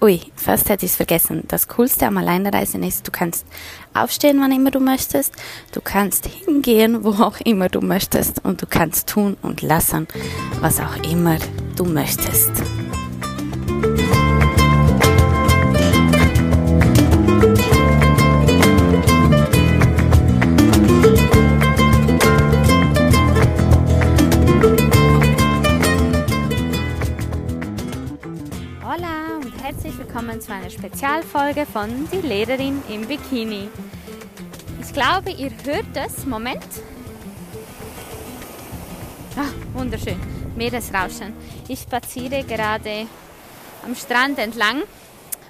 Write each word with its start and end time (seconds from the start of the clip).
ui, 0.00 0.20
fast 0.34 0.68
hätte 0.68 0.86
ich 0.86 0.92
es 0.92 0.96
vergessen. 0.96 1.44
Das 1.48 1.68
Coolste 1.68 2.06
am 2.06 2.16
Alleinreisen 2.16 2.82
ist, 2.82 3.06
du 3.06 3.10
kannst 3.10 3.46
aufstehen, 3.94 4.40
wann 4.40 4.52
immer 4.52 4.70
du 4.70 4.80
möchtest. 4.80 5.34
Du 5.72 5.80
kannst 5.80 6.26
hingehen, 6.26 7.04
wo 7.04 7.10
auch 7.22 7.40
immer 7.40 7.68
du 7.68 7.80
möchtest. 7.80 8.44
Und 8.44 8.62
du 8.62 8.66
kannst 8.66 9.08
tun 9.08 9.36
und 9.42 9.62
lassen, 9.62 10.06
was 10.60 10.80
auch 10.80 10.96
immer 11.10 11.38
du 11.76 11.84
möchtest. 11.84 12.50
Willkommen 30.38 30.40
zu 30.40 30.52
einer 30.52 30.70
Spezialfolge 30.70 31.66
von 31.66 32.08
Die 32.10 32.26
Lehrerin 32.26 32.82
im 32.88 33.06
Bikini. 33.06 33.68
Ich 34.80 34.92
glaube, 34.92 35.30
ihr 35.30 35.50
hört 35.64 35.96
es. 35.96 36.26
Moment. 36.26 36.64
Ah, 39.36 39.48
wunderschön. 39.72 40.18
Meeresrauschen. 40.56 41.32
Ich 41.68 41.80
spaziere 41.80 42.44
gerade 42.44 43.06
am 43.84 43.94
Strand 43.94 44.38
entlang, 44.38 44.82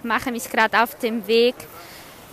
mache 0.02 0.30
mich 0.30 0.48
gerade 0.50 0.82
auf 0.82 0.96
dem 0.98 1.26
Weg 1.26 1.54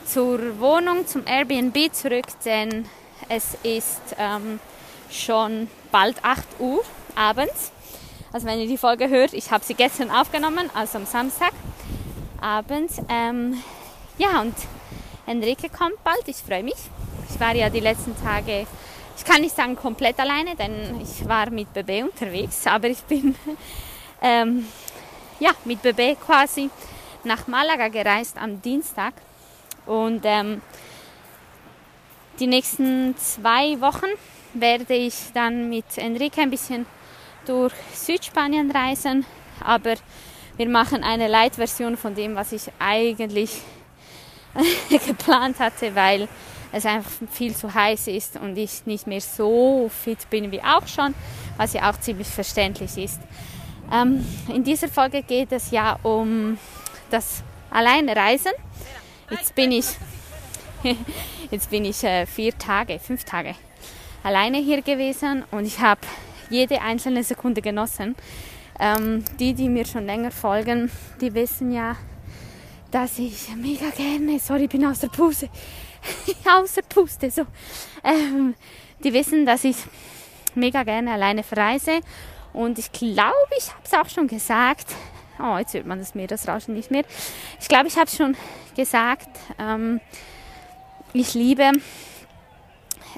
zur 0.06 0.60
Wohnung, 0.60 1.08
zum 1.08 1.26
Airbnb 1.26 1.94
zurück, 1.94 2.28
denn 2.46 2.86
es 3.28 3.58
ist 3.64 4.16
ähm, 4.18 4.60
schon 5.10 5.68
bald 5.92 6.24
8 6.24 6.46
Uhr 6.60 6.84
abends. 7.16 7.72
Also 8.32 8.48
wenn 8.48 8.60
ihr 8.60 8.68
die 8.68 8.78
Folge 8.78 9.10
hört, 9.10 9.34
ich 9.34 9.52
habe 9.52 9.64
sie 9.64 9.74
gestern 9.74 10.12
aufgenommen, 10.12 10.70
also 10.74 10.98
am 10.98 11.06
Samstag 11.06 11.52
abends. 12.42 13.02
Ähm, 13.10 13.62
ja, 14.18 14.42
und 14.42 14.56
Enrique 15.26 15.70
kommt 15.70 16.04
bald, 16.04 16.28
ich 16.28 16.38
freue 16.38 16.64
mich. 16.64 16.76
Ich 17.30 17.40
war 17.40 17.56
ja 17.56 17.70
die 17.70 17.80
letzten 17.80 18.16
Tage, 18.22 18.68
ich 19.18 19.26
kann 19.26 19.42
nicht 19.42 19.56
sagen 19.56 19.76
komplett 19.76 20.20
alleine, 20.20 20.56
denn 20.56 21.02
ich 21.02 21.28
war 21.28 21.50
mit 21.50 21.74
Bebe 21.74 22.04
unterwegs, 22.04 22.68
aber 22.68 22.88
ich 22.88 23.02
bin 23.02 23.36
ähm, 24.22 24.68
ja, 25.40 25.52
mit 25.66 25.82
Bebe 25.82 26.16
quasi 26.16 26.70
nach 27.24 27.48
Malaga 27.48 27.88
gereist 27.88 28.38
am 28.38 28.62
Dienstag. 28.62 29.14
Und 29.86 30.22
ähm, 30.24 30.62
die 32.40 32.48
nächsten 32.48 33.16
zwei 33.18 33.80
Wochen 33.82 34.10
werde 34.54 34.94
ich 34.94 35.16
dann 35.34 35.70
mit 35.70 35.98
Enrique 35.98 36.42
ein 36.42 36.50
bisschen 36.50 36.86
durch 37.46 37.74
Südspanien 37.94 38.72
reisen, 38.72 39.26
aber 39.64 39.96
wir 40.58 40.70
machen 40.70 41.04
eine 41.04 41.28
Light-Version 41.28 41.98
von 41.98 42.16
dem, 42.16 42.36
was 42.36 42.52
ich 42.52 42.64
eigentlich 42.80 43.52
geplant 45.08 45.60
hatte, 45.60 45.96
weil 45.96 46.28
es 46.72 46.86
einfach 46.86 47.12
viel 47.32 47.56
zu 47.56 47.74
heiß 47.74 48.08
ist 48.08 48.38
und 48.38 48.58
ich 48.58 48.86
nicht 48.86 49.08
mehr 49.08 49.22
so 49.22 49.90
fit 49.90 50.30
bin 50.30 50.52
wie 50.52 50.62
auch 50.62 50.88
schon, 50.88 51.14
was 51.58 51.74
ja 51.74 51.90
auch 51.90 52.00
ziemlich 52.00 52.28
verständlich 52.28 52.98
ist. 52.98 53.20
Ähm, 53.92 54.26
in 54.54 54.64
dieser 54.64 54.88
Folge 54.88 55.22
geht 55.24 55.52
es 55.52 55.72
ja 55.72 55.98
um 56.04 56.58
das 57.10 57.44
Alleinreisen. 57.70 58.52
Jetzt 59.30 59.56
bin 59.56 59.72
ich, 59.72 59.86
jetzt 61.52 61.70
bin 61.70 61.86
ich 61.86 62.04
äh, 62.04 62.26
vier 62.26 62.58
Tage, 62.58 63.00
fünf 63.00 63.24
Tage 63.24 63.56
alleine 64.24 64.58
hier 64.58 64.82
gewesen 64.82 65.44
und 65.52 65.66
ich 65.66 65.80
habe 65.80 66.02
jede 66.50 66.82
einzelne 66.82 67.24
Sekunde 67.24 67.62
genossen. 67.62 68.16
Ähm, 68.80 69.24
die, 69.40 69.54
die 69.54 69.70
mir 69.70 69.86
schon 69.86 70.06
länger 70.06 70.32
folgen, 70.32 70.92
die 71.22 71.34
wissen 71.34 71.72
ja, 71.72 71.96
dass 72.92 73.20
ich 73.20 73.56
mega 73.56 73.90
gerne, 73.90 74.40
sorry, 74.40 74.66
ich 74.66 74.70
bin 74.70 74.86
aus 74.86 75.00
der 75.00 75.08
Puste, 75.08 75.50
außer 76.46 76.82
Puste, 76.82 77.32
so. 77.32 77.44
Ähm, 78.04 78.56
die 79.04 79.14
wissen, 79.14 79.46
dass 79.46 79.64
ich 79.64 79.78
mega 80.56 80.84
gerne 80.84 81.14
alleine 81.14 81.44
verreise 81.44 82.00
und 82.54 82.80
ich 82.80 82.92
glaube, 82.92 83.34
ich 83.58 83.70
habe 83.70 83.82
es 83.84 83.94
auch 83.94 84.10
schon 84.10 84.28
gesagt. 84.28 84.88
Oh, 85.40 85.58
jetzt 85.58 85.74
hört 85.74 85.86
man 85.86 86.00
das 86.00 86.16
Meeresrauschen 86.16 86.74
nicht 86.74 86.92
mehr. 86.92 87.04
Ich 87.60 87.68
glaube, 87.68 87.88
ich 87.88 87.98
habe 87.98 88.06
es 88.06 88.16
schon 88.16 88.38
gesagt. 88.76 89.28
Ähm, 89.60 90.00
ich 91.12 91.34
liebe 91.34 91.72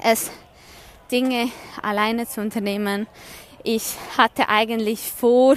es, 0.02 0.30
Dinge 1.10 1.50
alleine 1.82 2.26
zu 2.26 2.40
unternehmen. 2.40 3.06
Ich 3.64 3.94
hatte 4.16 4.48
eigentlich 4.48 5.00
vor, 5.12 5.56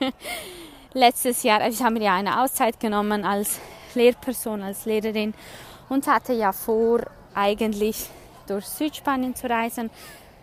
letztes 0.92 1.42
Jahr, 1.42 1.60
also 1.60 1.78
ich 1.78 1.84
habe 1.84 1.98
mir 1.98 2.04
ja 2.04 2.16
eine 2.16 2.42
Auszeit 2.42 2.78
genommen 2.78 3.24
als 3.24 3.60
Lehrperson, 3.94 4.62
als 4.62 4.84
Lehrerin 4.84 5.34
und 5.88 6.06
hatte 6.06 6.32
ja 6.32 6.52
vor, 6.52 7.00
eigentlich 7.34 8.06
durch 8.46 8.66
Südspanien 8.66 9.34
zu 9.34 9.48
reisen. 9.48 9.90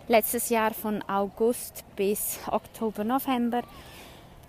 Letztes 0.08 0.48
Jahr 0.48 0.72
von 0.74 1.02
August 1.08 1.84
bis 1.94 2.40
Oktober, 2.50 3.04
November. 3.04 3.62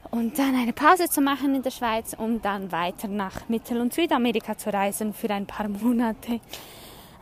Und 0.09 0.37
dann 0.39 0.55
eine 0.55 0.73
Pause 0.73 1.07
zu 1.07 1.21
machen 1.21 1.55
in 1.55 1.61
der 1.61 1.71
Schweiz, 1.71 2.15
um 2.17 2.41
dann 2.41 2.71
weiter 2.71 3.07
nach 3.07 3.47
Mittel- 3.47 3.79
und 3.79 3.93
Südamerika 3.93 4.57
zu 4.57 4.73
reisen 4.73 5.13
für 5.13 5.29
ein 5.29 5.45
paar 5.45 5.67
Monate. 5.69 6.39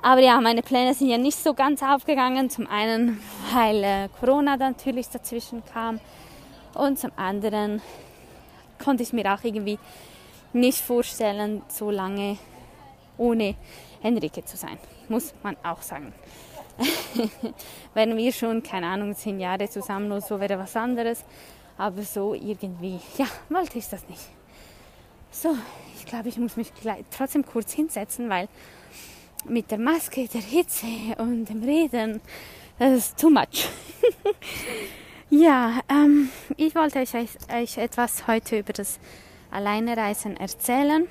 Aber 0.02 0.22
ja, 0.22 0.40
meine 0.40 0.62
Pläne 0.62 0.94
sind 0.94 1.10
ja 1.10 1.18
nicht 1.18 1.38
so 1.38 1.54
ganz 1.54 1.84
aufgegangen. 1.84 2.50
Zum 2.50 2.68
einen, 2.68 3.20
weil 3.54 3.84
äh, 3.84 4.10
Corona 4.20 4.56
natürlich 4.56 5.10
dazwischen 5.10 5.64
kam 5.66 6.00
und 6.74 6.98
zum 6.98 7.12
anderen 7.18 7.82
konnte 8.82 9.04
ich 9.04 9.12
mir 9.12 9.34
auch 9.34 9.44
irgendwie 9.44 9.78
nicht 10.54 10.80
vorstellen, 10.80 11.62
so 11.68 11.92
lange 11.92 12.38
ohne 13.18 13.56
Enrique 14.02 14.44
zu 14.46 14.56
sein. 14.56 14.78
Muss 15.10 15.34
man 15.44 15.58
auch 15.64 15.82
sagen. 15.82 16.14
Wären 17.94 18.16
wir 18.16 18.31
schon, 18.31 18.64
keine 18.64 18.88
Ahnung, 18.88 19.14
zehn 19.14 19.40
Jahre 19.40 19.70
zusammen 19.70 20.10
oder 20.12 20.22
so, 20.22 20.40
wäre 20.40 20.58
was 20.58 20.76
anderes. 20.78 21.26
Aber 21.78 22.02
so 22.04 22.34
irgendwie, 22.34 23.00
ja, 23.18 23.26
wollte 23.50 23.78
ich 23.78 23.90
das 23.90 24.08
nicht. 24.08 24.22
So, 25.31 25.56
ich 25.98 26.06
glaube, 26.06 26.30
ich 26.30 26.38
muss 26.38 26.56
mich 26.56 26.72
trotzdem 27.12 27.46
kurz 27.46 27.74
hinsetzen, 27.74 28.30
weil 28.30 28.48
mit 29.45 29.72
der 29.72 29.77
Maske, 29.77 30.27
der 30.27 30.41
Hitze 30.41 30.88
und 31.17 31.45
dem 31.45 31.63
Reden, 31.63 32.22
das 32.77 32.97
ist 32.97 33.19
too 33.19 33.29
much. 33.29 33.69
ja, 35.29 35.79
ähm, 35.89 36.29
ich 36.57 36.75
wollte 36.75 37.00
euch, 37.00 37.13
euch, 37.13 37.77
etwas 37.77 38.27
heute 38.27 38.59
über 38.59 38.73
das 38.73 39.00
Alleinereisen 39.51 40.38
erzählen, 40.38 41.07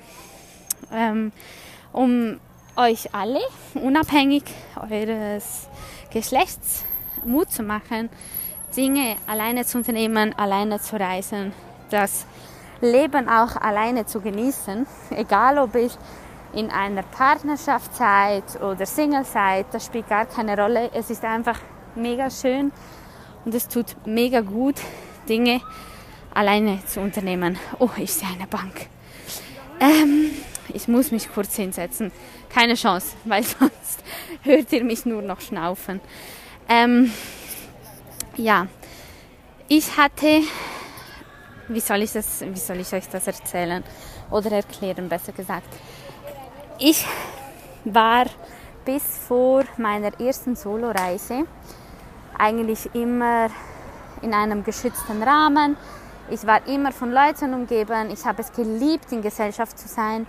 ähm, 0.91 1.31
um 1.93 2.39
euch 2.75 3.13
alle, 3.13 3.41
unabhängig 3.73 4.43
eures 4.89 5.67
Geschlechts, 6.11 6.85
Mut 7.25 7.51
zu 7.51 7.63
machen, 7.63 8.09
Dinge 8.75 9.17
alleine 9.27 9.65
zu 9.65 9.79
unternehmen, 9.79 10.33
alleine 10.37 10.79
zu 10.79 10.99
reisen, 10.99 11.53
das 11.89 12.25
Leben 12.81 13.27
auch 13.27 13.57
alleine 13.57 14.05
zu 14.05 14.21
genießen, 14.21 14.87
egal 15.11 15.57
ob 15.57 15.75
ich 15.75 15.91
in 16.53 16.69
einer 16.71 17.03
Partnerschaft 17.03 17.95
seid 17.95 18.61
oder 18.61 18.85
Single 18.85 19.25
seid, 19.25 19.67
das 19.71 19.85
spielt 19.85 20.09
gar 20.09 20.25
keine 20.25 20.57
Rolle. 20.57 20.89
Es 20.93 21.09
ist 21.09 21.23
einfach 21.23 21.59
mega 21.95 22.29
schön 22.29 22.71
und 23.45 23.53
es 23.53 23.67
tut 23.67 23.95
mega 24.05 24.41
gut, 24.41 24.75
Dinge 25.27 25.61
alleine 26.33 26.83
zu 26.85 27.01
unternehmen. 27.01 27.57
Oh, 27.79 27.89
ich 27.97 28.13
sehe 28.13 28.29
eine 28.29 28.47
Bank. 28.47 28.87
Ähm, 29.79 30.31
ich 30.73 30.87
muss 30.87 31.11
mich 31.11 31.31
kurz 31.31 31.55
hinsetzen. 31.55 32.11
Keine 32.49 32.75
Chance, 32.75 33.15
weil 33.25 33.43
sonst 33.43 34.03
hört 34.43 34.71
ihr 34.71 34.83
mich 34.83 35.05
nur 35.05 35.21
noch 35.21 35.41
schnaufen. 35.41 36.01
Ähm, 36.67 37.11
ja, 38.37 38.67
ich 39.67 39.97
hatte, 39.97 40.41
wie 41.67 41.79
soll 41.79 42.01
ich 42.01 42.13
das, 42.13 42.41
wie 42.41 42.59
soll 42.59 42.79
ich 42.79 42.93
euch 42.93 43.07
das 43.09 43.27
erzählen 43.27 43.83
oder 44.31 44.51
erklären, 44.51 45.09
besser 45.09 45.31
gesagt. 45.31 45.67
Ich 46.81 47.05
war 47.83 48.27
bis 48.85 49.03
vor 49.27 49.65
meiner 49.75 50.17
ersten 50.17 50.55
Soloreise 50.55 51.43
eigentlich 52.37 52.89
immer 52.95 53.49
in 54.21 54.33
einem 54.33 54.63
geschützten 54.63 55.21
Rahmen. 55.21 55.75
Ich 56.29 56.47
war 56.47 56.65
immer 56.67 56.93
von 56.93 57.11
Leuten 57.11 57.53
umgeben. 57.53 58.09
Ich 58.11 58.25
habe 58.25 58.41
es 58.41 58.53
geliebt, 58.53 59.11
in 59.11 59.21
Gesellschaft 59.21 59.77
zu 59.77 59.89
sein. 59.89 60.25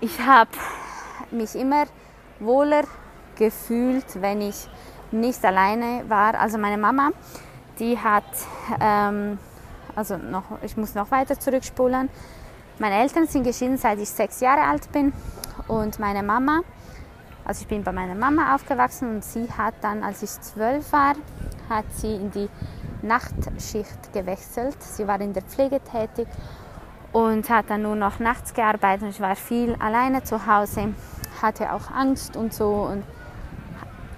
Ich 0.00 0.18
habe 0.18 0.50
mich 1.30 1.54
immer 1.56 1.84
wohler 2.40 2.84
gefühlt, 3.36 4.22
wenn 4.22 4.40
ich 4.40 4.66
nicht 5.10 5.44
alleine 5.44 6.08
war. 6.08 6.40
Also 6.40 6.56
meine 6.56 6.78
Mama, 6.78 7.10
die 7.78 7.98
hat, 7.98 8.24
ähm, 8.80 9.38
also 9.94 10.16
noch, 10.16 10.44
ich 10.62 10.78
muss 10.78 10.94
noch 10.94 11.10
weiter 11.10 11.38
zurückspulen. 11.38 12.08
Meine 12.78 12.96
Eltern 12.96 13.28
sind 13.28 13.44
geschieden, 13.44 13.76
seit 13.76 14.00
ich 14.00 14.08
sechs 14.08 14.40
Jahre 14.40 14.62
alt 14.62 14.90
bin. 14.90 15.12
Und 15.68 16.00
meine 16.00 16.24
Mama, 16.24 16.62
also 17.44 17.62
ich 17.62 17.68
bin 17.68 17.84
bei 17.84 17.92
meiner 17.92 18.16
Mama 18.16 18.54
aufgewachsen 18.56 19.16
und 19.16 19.24
sie 19.24 19.48
hat 19.56 19.74
dann, 19.80 20.02
als 20.02 20.24
ich 20.24 20.30
zwölf 20.40 20.92
war, 20.92 21.14
hat 21.68 21.84
sie 21.94 22.16
in 22.16 22.32
die 22.32 22.48
Nachtschicht 23.02 24.12
gewechselt. 24.12 24.82
Sie 24.82 25.06
war 25.06 25.20
in 25.20 25.32
der 25.32 25.42
Pflege 25.42 25.80
tätig 25.80 26.26
und 27.12 27.48
hat 27.48 27.66
dann 27.70 27.82
nur 27.82 27.94
noch 27.94 28.18
nachts 28.18 28.52
gearbeitet. 28.54 29.10
Ich 29.10 29.20
war 29.20 29.36
viel 29.36 29.76
alleine 29.76 30.24
zu 30.24 30.46
Hause, 30.46 30.94
hatte 31.40 31.72
auch 31.72 31.92
Angst 31.92 32.36
und 32.36 32.52
so. 32.52 32.88
Und 32.90 33.04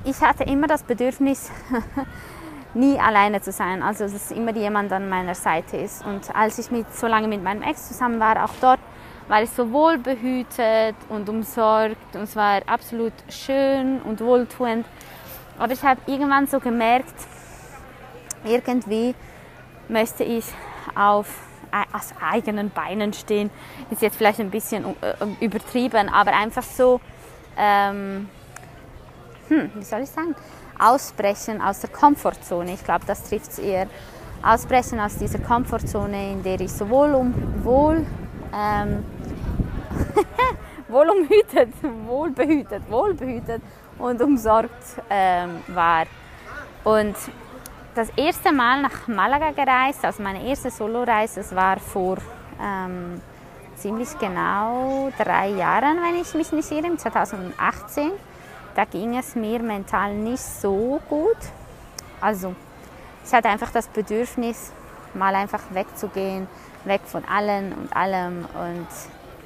ich 0.05 0.19
hatte 0.23 0.45
immer 0.45 0.67
das 0.67 0.83
Bedürfnis, 0.83 1.51
nie 2.77 2.99
alleine 2.99 3.41
zu 3.41 3.53
sein. 3.53 3.83
Also 3.83 4.05
dass 4.05 4.31
immer 4.31 4.55
jemand 4.55 4.93
an 4.93 5.09
meiner 5.09 5.35
Seite 5.35 5.77
ist. 5.77 6.05
Und 6.05 6.35
als 6.35 6.59
ich 6.59 6.71
mit, 6.71 6.93
so 6.95 7.07
lange 7.07 7.29
mit 7.29 7.43
meinem 7.43 7.63
Ex 7.63 7.89
zusammen 7.89 8.21
war, 8.21 8.45
auch 8.45 8.55
dort, 8.61 8.81
war 9.29 9.43
ich 9.43 9.51
so 9.51 9.73
wohlbehütet 9.73 10.95
und 11.09 11.29
umsorgt 11.29 12.15
und 12.15 12.23
es 12.23 12.37
war 12.37 12.63
absolut 12.67 13.13
schön 13.29 14.01
und 14.03 14.21
wohltuend. 14.21 14.87
Aber 15.59 15.73
ich 15.73 15.83
habe 15.83 16.01
irgendwann 16.07 16.47
so 16.47 16.61
gemerkt, 16.61 17.15
irgendwie 18.45 19.15
möchte 19.89 20.23
ich 20.23 20.45
auf 20.95 21.27
aus 21.93 22.15
eigenen 22.21 22.71
Beinen 22.71 23.13
stehen. 23.13 23.51
Ist 23.91 24.01
jetzt 24.01 24.17
vielleicht 24.17 24.41
ein 24.41 24.51
bisschen 24.51 24.85
äh, 25.03 25.45
übertrieben, 25.45 26.09
aber 26.09 26.33
einfach 26.33 26.63
so, 26.63 27.01
ähm, 27.57 28.29
hm, 29.49 29.71
wie 29.75 29.83
soll 29.83 30.01
ich 30.01 30.09
sagen, 30.09 30.35
ausbrechen 30.79 31.61
aus 31.61 31.81
der 31.81 31.91
Komfortzone. 31.91 32.75
Ich 32.75 32.85
glaube, 32.85 33.05
das 33.07 33.29
trifft 33.29 33.51
es 33.53 33.59
eher. 33.59 33.87
Ausbrechen 34.43 35.01
aus 35.01 35.17
dieser 35.17 35.39
Komfortzone, 35.39 36.33
in 36.33 36.43
der 36.43 36.61
ich 36.61 36.73
so 36.73 36.89
wohl, 36.89 37.15
um, 37.15 37.35
wohl, 37.65 38.07
ähm, 38.55 39.05
wohl 40.89 41.09
umhütet, 41.09 41.73
wohlbehütet, 42.07 42.83
wohlbehütet 42.89 43.63
und 43.99 44.21
umsorgt 44.23 44.71
ähm, 45.11 45.63
war. 45.69 46.05
Und 46.85 47.17
das 47.95 48.11
erste 48.17 48.53
Mal 48.53 48.83
nach 48.83 49.09
Malaga 49.09 49.51
gereist, 49.51 50.05
also 50.05 50.23
meine 50.23 50.47
erste 50.47 50.71
Soloreise, 50.71 51.41
das 51.41 51.55
war 51.57 51.79
vor 51.79 52.19
ähm, 52.63 53.21
ziemlich 53.77 54.19
genau 54.19 55.11
drei 55.19 55.49
Jahren, 55.49 55.99
wenn 56.03 56.21
ich 56.21 56.35
mich 56.35 56.53
nicht 56.53 56.71
irre, 56.71 56.97
2018. 56.97 58.13
Da 58.77 58.85
ging 58.85 59.19
es 59.19 59.35
mir 59.35 59.59
mental 59.61 60.15
nicht 60.15 60.43
so 60.43 61.01
gut. 61.09 61.39
Also 62.21 62.55
ich 63.25 63.33
hatte 63.33 63.49
einfach 63.49 63.71
das 63.71 63.89
Bedürfnis, 63.89 64.71
mal 65.15 65.35
einfach 65.35 65.63
wegzugehen, 65.71 66.47
weg 66.85 67.01
von 67.07 67.25
allen 67.25 67.73
und 67.73 67.97
allem. 67.97 68.45
Und 68.45 68.87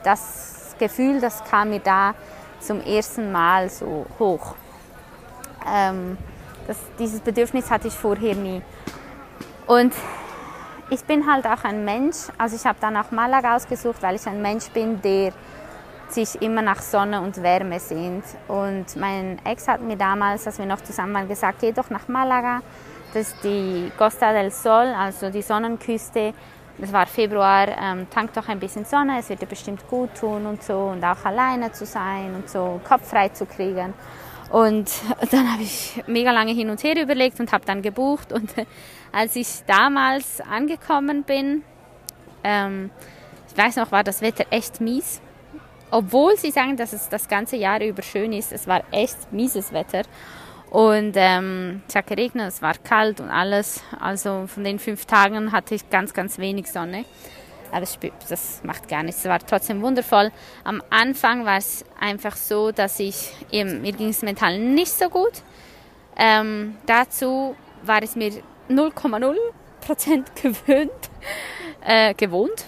das 0.03 0.75
Gefühl, 0.81 1.21
das 1.21 1.44
kam 1.44 1.71
mir 1.71 1.79
da 1.79 2.15
zum 2.59 2.82
ersten 2.82 3.31
Mal 3.31 3.71
so 3.71 4.05
hoch. 4.19 4.56
Ähm, 5.65 6.19
das, 6.67 6.76
dieses 6.99 7.21
Bedürfnis 7.21 7.71
hatte 7.71 7.87
ich 7.87 7.94
vorher 7.94 8.35
nie. 8.35 8.62
Und 9.69 9.94
ich 10.91 11.05
bin 11.05 11.31
halt 11.31 11.47
auch 11.47 11.62
ein 11.62 11.85
Mensch, 11.85 12.17
also 12.37 12.56
ich 12.56 12.67
habe 12.67 12.79
dann 12.81 12.97
auch 12.97 13.12
Malaga 13.12 13.55
ausgesucht, 13.55 14.03
weil 14.03 14.17
ich 14.17 14.26
ein 14.26 14.43
Mensch 14.43 14.69
bin, 14.71 15.00
der 15.00 15.33
sich 16.12 16.41
immer 16.43 16.62
nach 16.62 16.81
Sonne 16.81 17.21
und 17.21 17.43
Wärme 17.43 17.81
sehnt. 17.81 18.25
Und 18.49 18.97
mein 18.97 19.39
Ex 19.45 19.69
hat 19.69 19.81
mir 19.81 19.97
damals, 19.97 20.47
als 20.47 20.59
wir 20.59 20.67
noch 20.67 20.81
zusammen 20.81 21.15
waren, 21.15 21.29
gesagt, 21.29 21.61
geh 21.61 21.73
doch 21.73 21.91
nach 21.91 22.09
Malaga. 22.09 22.62
Das 23.12 23.29
ist 23.29 23.45
die 23.45 23.91
Costa 23.99 24.33
del 24.33 24.51
Sol, 24.51 24.95
also 24.97 25.31
die 25.31 25.43
Sonnenküste. 25.43 26.33
Es 26.81 26.93
war 26.93 27.07
Februar, 27.07 27.69
ähm, 27.69 28.09
tank 28.09 28.33
doch 28.33 28.49
ein 28.49 28.59
bisschen 28.59 28.85
Sonne, 28.85 29.19
es 29.19 29.29
wird 29.29 29.43
dir 29.43 29.47
bestimmt 29.47 29.87
gut 29.89 30.15
tun 30.15 30.47
und 30.47 30.62
so. 30.62 30.93
Und 30.93 31.05
auch 31.05 31.25
alleine 31.25 31.73
zu 31.73 31.85
sein 31.85 32.35
und 32.35 32.49
so, 32.49 32.81
Kopf 32.89 33.09
frei 33.09 33.29
zu 33.29 33.47
kriegen. 33.47 33.93
Und 34.51 34.91
dann 35.31 35.53
habe 35.53 35.62
ich 35.62 36.03
mega 36.07 36.33
lange 36.33 36.53
hin 36.53 36.71
und 36.71 36.83
her 36.83 37.01
überlegt 37.01 37.39
und 37.41 37.53
habe 37.53 37.65
dann 37.65 37.83
gebucht. 37.83 38.33
Und 38.33 38.53
als 39.12 39.37
ich 39.37 39.65
damals 39.67 40.41
angekommen 40.41 41.25
bin, 41.25 41.62
ähm, 42.43 42.91
ich 43.49 43.57
weiß 43.57 43.77
noch, 43.77 43.93
war 43.93 44.05
das 44.05 44.23
Wetter 44.23 44.47
echt 44.51 44.81
mies. 44.81 45.21
Obwohl 45.91 46.37
sie 46.37 46.51
sagen, 46.51 46.77
dass 46.77 46.93
es 46.93 47.09
das 47.09 47.29
ganze 47.29 47.57
Jahr 47.57 47.81
über 47.83 48.03
schön 48.03 48.33
ist, 48.33 48.53
es 48.53 48.67
war 48.67 48.83
echt 48.93 49.33
mieses 49.33 49.73
Wetter. 49.73 50.03
Und 50.71 51.15
ähm, 51.17 51.83
es 51.89 51.97
hat 51.97 52.07
geregnet, 52.07 52.49
es 52.49 52.63
war 52.63 52.75
kalt 52.75 53.21
und 53.21 53.29
alles. 53.29 53.83
Also 53.99 54.47
von 54.47 54.63
den 54.63 54.79
fünf 54.79 55.05
Tagen 55.05 55.51
hatte 55.51 55.75
ich 55.75 55.91
ganz, 55.91 56.15
ganz 56.15 56.39
wenig 56.39 56.71
Sonne. 56.71 57.05
Aber 57.73 57.87
das 58.29 58.61
macht 58.65 58.89
gar 58.89 59.03
nichts. 59.03 59.21
Es 59.21 59.29
war 59.29 59.39
trotzdem 59.41 59.83
wundervoll. 59.83 60.31
Am 60.65 60.83
Anfang 60.91 61.45
war 61.45 61.59
es 61.59 61.85
einfach 61.99 62.37
so, 62.37 62.73
dass 62.73 62.99
ich, 63.01 63.33
eben, 63.51 63.83
mir 63.83 63.93
ging 63.93 64.09
es 64.09 64.23
mental 64.23 64.59
nicht 64.59 64.93
so 64.93 65.09
gut. 65.09 65.43
Ähm, 66.17 66.77
dazu 66.87 67.57
war 67.83 68.03
es 68.03 68.15
mir 68.15 68.33
0,0% 68.69 69.35
gewöhnt, 70.43 70.91
äh, 71.85 72.15
gewohnt, 72.15 72.67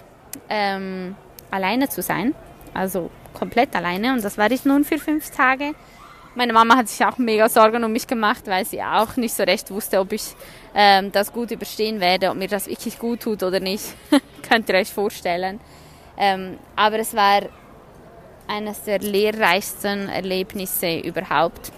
ähm, 0.49 1.17
alleine 1.51 1.89
zu 1.89 2.03
sein. 2.03 2.35
Also 2.75 3.11
komplett 3.33 3.75
alleine. 3.75 4.13
Und 4.13 4.25
das 4.25 4.39
war 4.39 4.51
ich 4.51 4.65
nun 4.65 4.85
für 4.85 4.99
fünf 4.99 5.31
Tage. 5.31 5.75
Meine 6.35 6.53
Mama 6.55 6.77
hat 6.77 6.89
sich 6.89 7.05
auch 7.05 7.19
mega 7.19 7.49
Sorgen 7.49 7.85
um 7.85 7.93
mich 7.93 8.07
gemacht, 8.07 8.47
weil 8.47 8.65
sie 8.65 8.83
auch 8.83 9.17
nicht 9.17 9.35
so 9.35 9.43
recht 9.43 9.71
wusste, 9.71 10.01
ob 10.01 10.13
ich 10.13 10.35
ähm, 10.75 11.13
das 11.13 11.31
gut 11.33 11.51
überstehen 11.51 12.01
werde, 12.01 12.31
ob 12.31 12.37
mir 12.37 12.49
das 12.49 12.69
wirklich 12.69 12.99
gut 12.99 13.21
tut 13.21 13.43
oder 13.43 13.61
nicht. 13.61 13.85
Könnt 14.49 14.69
ihr 14.71 14.77
euch 14.77 14.91
vorstellen. 14.91 15.61
Ähm, 16.17 16.59
aber 16.75 16.99
es 17.01 17.15
war 17.15 17.43
eines 18.49 18.83
der 18.85 19.01
lehrreichsten 19.01 20.09
Erlebnisse 20.09 20.99
überhaupt. 21.01 21.71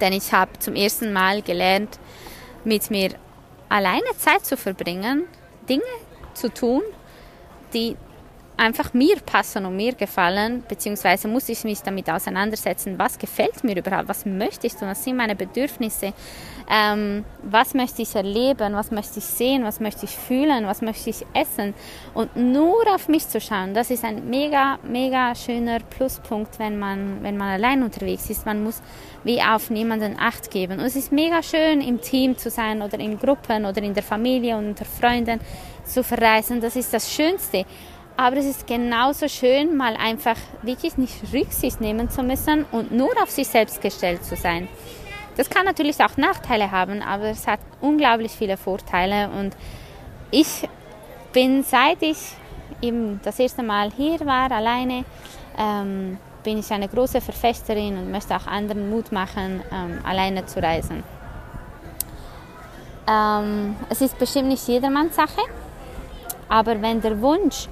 Denn 0.00 0.12
ich 0.12 0.32
habe 0.32 0.58
zum 0.58 0.74
ersten 0.74 1.12
Mal 1.12 1.42
gelernt, 1.42 1.98
mit 2.64 2.90
mir 2.90 3.10
alleine 3.68 4.16
Zeit 4.16 4.46
zu 4.46 4.56
verbringen, 4.56 5.24
Dinge 5.68 5.82
zu 6.34 6.52
tun, 6.52 6.82
die 7.74 7.96
einfach 8.58 8.92
mir 8.92 9.16
passen 9.24 9.64
und 9.64 9.76
mir 9.76 9.94
gefallen, 9.94 10.62
beziehungsweise 10.68 11.28
muss 11.28 11.48
ich 11.48 11.64
mich 11.64 11.80
damit 11.80 12.10
auseinandersetzen, 12.10 12.98
was 12.98 13.18
gefällt 13.18 13.64
mir 13.64 13.76
überhaupt, 13.76 14.08
was 14.08 14.26
möchte 14.26 14.66
ich 14.66 14.74
tun, 14.74 14.88
was 14.88 15.02
sind 15.04 15.16
meine 15.16 15.36
Bedürfnisse, 15.36 16.12
ähm, 16.70 17.24
was 17.42 17.72
möchte 17.74 18.02
ich 18.02 18.14
erleben, 18.14 18.74
was 18.74 18.90
möchte 18.90 19.20
ich 19.20 19.24
sehen, 19.24 19.64
was 19.64 19.80
möchte 19.80 20.04
ich 20.04 20.10
fühlen, 20.10 20.66
was 20.66 20.82
möchte 20.82 21.10
ich 21.10 21.24
essen 21.34 21.72
und 22.14 22.36
nur 22.36 22.92
auf 22.92 23.08
mich 23.08 23.28
zu 23.28 23.40
schauen, 23.40 23.74
das 23.74 23.90
ist 23.90 24.04
ein 24.04 24.28
mega, 24.28 24.78
mega 24.82 25.34
schöner 25.34 25.78
Pluspunkt, 25.80 26.58
wenn 26.58 26.78
man, 26.78 27.22
wenn 27.22 27.36
man 27.36 27.48
allein 27.48 27.82
unterwegs 27.82 28.28
ist. 28.28 28.44
Man 28.44 28.62
muss 28.62 28.82
wie 29.24 29.40
auf 29.42 29.70
niemanden 29.70 30.16
Acht 30.18 30.50
geben. 30.50 30.78
Und 30.78 30.86
es 30.86 30.96
ist 30.96 31.12
mega 31.12 31.42
schön, 31.42 31.80
im 31.80 32.00
Team 32.00 32.36
zu 32.36 32.50
sein 32.50 32.82
oder 32.82 32.98
in 32.98 33.18
Gruppen 33.18 33.64
oder 33.66 33.82
in 33.82 33.94
der 33.94 34.02
Familie 34.02 34.56
und 34.56 34.68
unter 34.68 34.84
Freunden 34.84 35.40
zu 35.84 36.02
verreisen. 36.02 36.60
Das 36.60 36.76
ist 36.76 36.92
das 36.92 37.12
Schönste. 37.12 37.64
Aber 38.18 38.36
es 38.36 38.46
ist 38.46 38.66
genauso 38.66 39.28
schön, 39.28 39.76
mal 39.76 39.94
einfach 39.96 40.34
wirklich 40.62 40.98
nicht 40.98 41.32
Rücksicht 41.32 41.80
nehmen 41.80 42.10
zu 42.10 42.24
müssen 42.24 42.64
und 42.72 42.90
nur 42.90 43.12
auf 43.22 43.30
sich 43.30 43.46
selbst 43.46 43.80
gestellt 43.80 44.24
zu 44.24 44.34
sein. 44.34 44.66
Das 45.36 45.48
kann 45.48 45.64
natürlich 45.64 46.02
auch 46.02 46.16
Nachteile 46.16 46.72
haben, 46.72 47.00
aber 47.00 47.26
es 47.26 47.46
hat 47.46 47.60
unglaublich 47.80 48.32
viele 48.32 48.56
Vorteile. 48.56 49.30
Und 49.30 49.56
ich 50.32 50.68
bin, 51.32 51.62
seit 51.62 52.02
ich 52.02 52.18
eben 52.82 53.20
das 53.22 53.38
erste 53.38 53.62
Mal 53.62 53.92
hier 53.96 54.18
war, 54.26 54.50
alleine, 54.50 55.04
ähm, 55.56 56.18
bin 56.42 56.58
ich 56.58 56.72
eine 56.72 56.88
große 56.88 57.20
Verfechterin 57.20 57.96
und 57.98 58.10
möchte 58.10 58.34
auch 58.34 58.48
anderen 58.48 58.90
Mut 58.90 59.12
machen, 59.12 59.62
ähm, 59.72 60.00
alleine 60.04 60.44
zu 60.44 60.60
reisen. 60.60 61.04
Ähm, 63.08 63.76
es 63.88 64.00
ist 64.00 64.18
bestimmt 64.18 64.48
nicht 64.48 64.66
jedermanns 64.66 65.14
Sache, 65.14 65.42
aber 66.48 66.82
wenn 66.82 67.00
der 67.00 67.20
Wunsch 67.22 67.68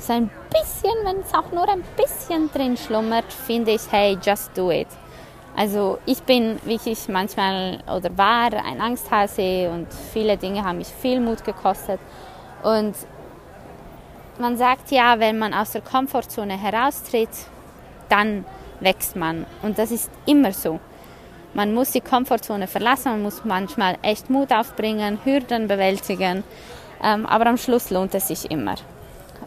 so 0.00 0.12
ein 0.12 0.30
bisschen, 0.50 0.94
wenn 1.04 1.20
es 1.20 1.34
auch 1.34 1.52
nur 1.52 1.68
ein 1.68 1.84
bisschen 1.96 2.50
drin 2.52 2.76
schlummert, 2.76 3.32
finde 3.32 3.72
ich, 3.72 3.82
hey, 3.90 4.18
just 4.22 4.56
do 4.56 4.70
it. 4.70 4.88
Also 5.56 5.98
ich 6.06 6.22
bin 6.22 6.58
wirklich 6.64 7.08
manchmal 7.08 7.80
oder 7.86 8.16
war 8.16 8.52
ein 8.52 8.80
Angsthase 8.80 9.70
und 9.70 9.88
viele 10.12 10.36
Dinge 10.36 10.64
haben 10.64 10.78
mich 10.78 10.88
viel 10.88 11.20
Mut 11.20 11.44
gekostet. 11.44 12.00
Und 12.62 12.94
man 14.38 14.56
sagt 14.56 14.90
ja, 14.90 15.18
wenn 15.18 15.38
man 15.38 15.52
aus 15.52 15.72
der 15.72 15.82
Komfortzone 15.82 16.58
heraustritt, 16.58 17.30
dann 18.08 18.44
wächst 18.80 19.16
man. 19.16 19.44
Und 19.62 19.78
das 19.78 19.90
ist 19.90 20.10
immer 20.24 20.52
so. 20.52 20.80
Man 21.52 21.74
muss 21.74 21.90
die 21.90 22.00
Komfortzone 22.00 22.68
verlassen, 22.68 23.10
man 23.10 23.22
muss 23.22 23.44
manchmal 23.44 23.98
echt 24.02 24.30
Mut 24.30 24.52
aufbringen, 24.52 25.18
Hürden 25.24 25.66
bewältigen, 25.66 26.44
ähm, 27.02 27.26
aber 27.26 27.46
am 27.46 27.56
Schluss 27.56 27.90
lohnt 27.90 28.14
es 28.14 28.28
sich 28.28 28.50
immer. 28.50 28.76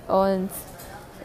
Und 0.08 0.50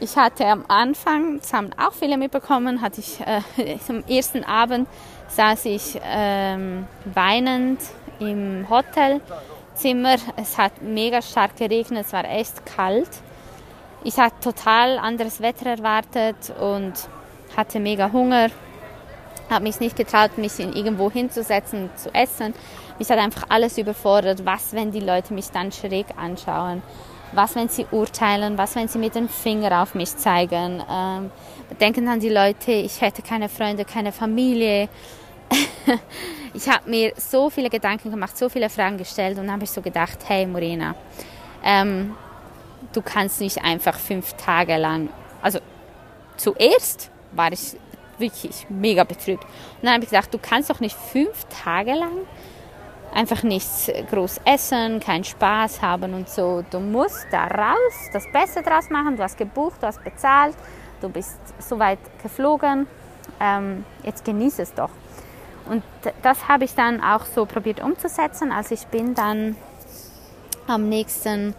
ich 0.01 0.17
hatte 0.17 0.47
am 0.47 0.65
Anfang, 0.69 1.41
das 1.41 1.53
haben 1.53 1.71
auch 1.77 1.93
viele 1.93 2.17
mitbekommen, 2.17 2.81
hatte 2.81 3.01
ich 3.01 3.21
äh, 3.21 3.41
am 3.89 4.05
ersten 4.05 4.45
Abend 4.45 4.89
saß 5.29 5.67
ich 5.67 6.01
ähm, 6.03 6.87
weinend 7.05 7.81
im 8.19 8.67
Hotelzimmer. 8.69 10.17
Es 10.37 10.57
hat 10.57 10.83
mega 10.83 11.21
stark 11.21 11.57
geregnet, 11.57 12.07
es 12.07 12.13
war 12.13 12.25
echt 12.25 12.65
kalt. 12.65 13.11
Ich 14.05 14.17
hatte 14.17 14.37
total 14.41 14.99
anderes 14.99 15.41
Wetter 15.41 15.71
erwartet 15.71 16.37
und 16.61 16.93
hatte 17.57 17.81
mega 17.81 18.11
Hunger. 18.13 18.49
Habe 19.51 19.65
mich 19.65 19.81
nicht 19.81 19.97
getraut, 19.97 20.39
mich 20.39 20.59
irgendwo 20.59 21.11
hinzusetzen, 21.11 21.91
zu 21.97 22.15
essen. 22.15 22.55
Mich 22.99 23.11
hat 23.11 23.19
einfach 23.19 23.45
alles 23.49 23.79
überfordert. 23.79 24.45
Was, 24.45 24.73
wenn 24.73 24.93
die 24.93 25.01
Leute 25.01 25.35
mich 25.35 25.51
dann 25.51 25.73
schräg 25.73 26.07
anschauen? 26.17 26.83
Was, 27.33 27.55
wenn 27.55 27.69
sie 27.69 27.87
urteilen? 27.91 28.57
Was, 28.57 28.75
wenn 28.75 28.89
sie 28.89 28.99
mit 28.99 29.15
dem 29.15 29.29
Finger 29.29 29.83
auf 29.83 29.95
mich 29.95 30.17
zeigen? 30.17 30.83
Ähm, 30.91 31.31
denken 31.81 32.07
dann 32.07 32.21
die 32.21 32.29
Leute, 32.29 32.73
ich 32.73 33.01
hätte 33.01 33.23
keine 33.23 33.49
Freunde, 33.49 33.85
keine 33.85 34.13
Familie. 34.13 34.89
ich 36.55 36.69
habe 36.69 36.89
mir 36.89 37.13
so 37.17 37.51
viele 37.51 37.71
Gedanken 37.71 38.11
gemacht, 38.11 38.37
so 38.37 38.49
viele 38.49 38.69
Fragen 38.71 38.99
gestellt 38.99 39.39
und 39.39 39.51
habe 39.51 39.65
ich 39.65 39.71
so 39.71 39.81
gedacht, 39.81 40.19
hey 40.27 40.47
Morena, 40.47 40.95
ähm, 41.63 42.15
du 42.93 43.03
kannst 43.03 43.41
nicht 43.41 43.63
einfach 43.63 43.99
fünf 43.99 44.35
Tage 44.35 44.77
lang, 44.77 45.09
also 45.43 45.59
zuerst 46.37 47.11
war 47.33 47.53
ich 47.53 47.77
wirklich 48.19 48.67
mega 48.69 49.05
betrübt. 49.05 49.45
Und 49.45 49.85
dann 49.85 49.95
habe 49.95 50.05
ich 50.05 50.11
gedacht, 50.11 50.33
du 50.33 50.39
kannst 50.39 50.71
doch 50.71 50.81
nicht 50.81 50.97
fünf 50.97 51.45
Tage 51.65 51.93
lang 51.93 52.27
einfach 53.15 53.43
nichts 53.43 53.91
groß 54.11 54.41
essen, 54.45 55.01
keinen 55.01 55.25
Spaß 55.25 55.83
haben 55.83 56.15
und 56.15 56.29
so. 56.29 56.65
Du 56.71 56.81
musst 56.81 57.27
da 57.31 57.47
raus, 57.47 58.11
das 58.13 58.25
Beste 58.33 58.63
draus 58.63 58.91
machen. 58.91 59.17
Du 59.17 59.23
hast 59.23 59.37
gebucht, 59.37 59.83
du 59.83 59.87
hast 59.87 60.03
bezahlt, 60.05 60.57
du 61.01 61.09
bist 61.09 61.39
so 61.59 61.79
weit 61.79 61.99
geflogen. 62.23 62.87
Ähm, 63.41 63.85
jetzt 64.03 64.25
genieße 64.25 64.63
es 64.63 64.75
doch. 64.75 64.91
Und 65.69 65.83
das 66.23 66.49
habe 66.49 66.65
ich 66.65 66.75
dann 66.75 67.03
auch 67.03 67.25
so 67.27 67.45
probiert 67.45 67.83
umzusetzen. 67.83 68.53
Also 68.53 68.75
ich 68.75 68.87
bin 68.87 69.15
dann 69.15 69.57
am 70.67 70.89
nächsten 70.89 71.55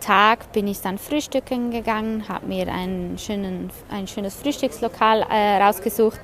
Tag 0.00 0.52
bin 0.52 0.68
ich 0.68 0.82
dann 0.82 0.98
frühstücken 0.98 1.70
gegangen, 1.70 2.28
habe 2.28 2.46
mir 2.46 2.68
einen 2.68 3.16
schönen, 3.16 3.70
ein 3.90 4.06
schönes 4.06 4.34
Frühstückslokal 4.34 5.26
äh, 5.30 5.62
rausgesucht, 5.62 6.20